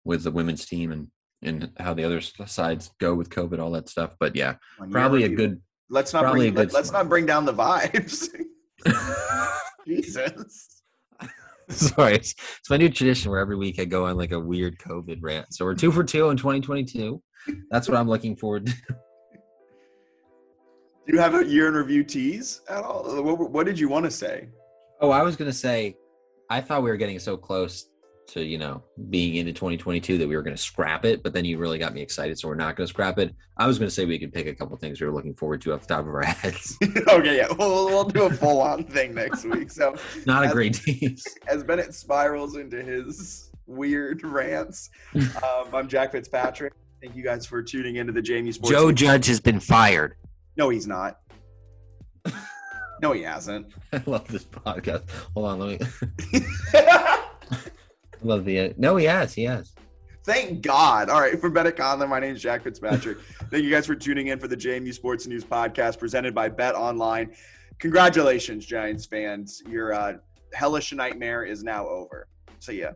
[0.04, 1.08] with the women's team and
[1.42, 4.14] and how the other sides go with COVID, all that stuff.
[4.20, 4.54] But yeah,
[4.90, 5.60] probably a good.
[5.90, 6.54] Let's not bring.
[6.54, 8.28] Let, us not bring down the vibes.
[9.86, 10.82] Jesus.
[11.68, 14.78] Sorry, it's, it's my new tradition where every week I go on like a weird
[14.78, 15.54] COVID rant.
[15.54, 17.22] So we're two for two in 2022.
[17.70, 18.72] That's what I'm looking forward to.
[21.06, 23.22] Do you have a year in review tease at all?
[23.22, 24.48] What, what did you want to say?
[25.00, 25.96] Oh, I was going to say,
[26.50, 27.86] I thought we were getting so close
[28.28, 31.44] to you know being into 2022 that we were going to scrap it but then
[31.44, 33.34] you really got me excited so we're not going to scrap it.
[33.56, 35.60] I was going to say we could pick a couple things we were looking forward
[35.62, 36.76] to off the top of our heads.
[37.08, 39.94] Okay yeah we'll, we'll do a full-on thing next week so
[40.26, 41.24] not a great tease.
[41.48, 46.72] as bennett spirals into his weird rants um, i'm jack fitzpatrick.
[47.02, 50.14] Thank you guys for tuning into the JMU sports joe judge has been fired.
[50.56, 51.18] No he's not.
[53.02, 53.66] No he hasn't.
[53.92, 55.02] I love this podcast.
[55.34, 56.46] Hold on let me
[58.24, 59.74] love the no, he has, he has.
[60.24, 61.10] Thank God.
[61.10, 63.18] All right, for Bennett Conlin, my name is Jack Fitzpatrick.
[63.50, 66.76] Thank you guys for tuning in for the JMU Sports News podcast presented by Bet
[66.76, 67.34] Online.
[67.80, 69.62] Congratulations, Giants fans.
[69.68, 70.14] Your uh,
[70.54, 72.28] hellish nightmare is now over.
[72.60, 72.92] See ya.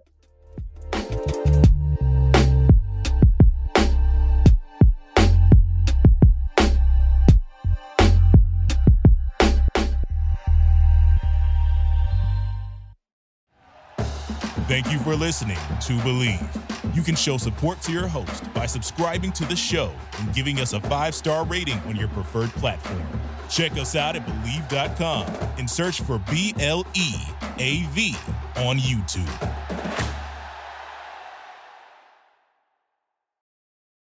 [14.66, 16.94] Thank you for listening to Bleav.
[16.96, 20.72] You can show support to your host by subscribing to the show and giving us
[20.72, 23.06] a five star rating on your preferred platform.
[23.48, 27.14] Check us out at Bleav.com and search for B L E
[27.58, 28.16] A V
[28.56, 29.52] on YouTube.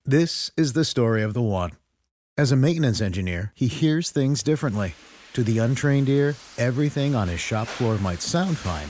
[0.05, 1.71] This is the story of the one.
[2.37, 4.95] As a maintenance engineer, he hears things differently.
[5.33, 8.89] To the untrained ear, everything on his shop floor might sound fine,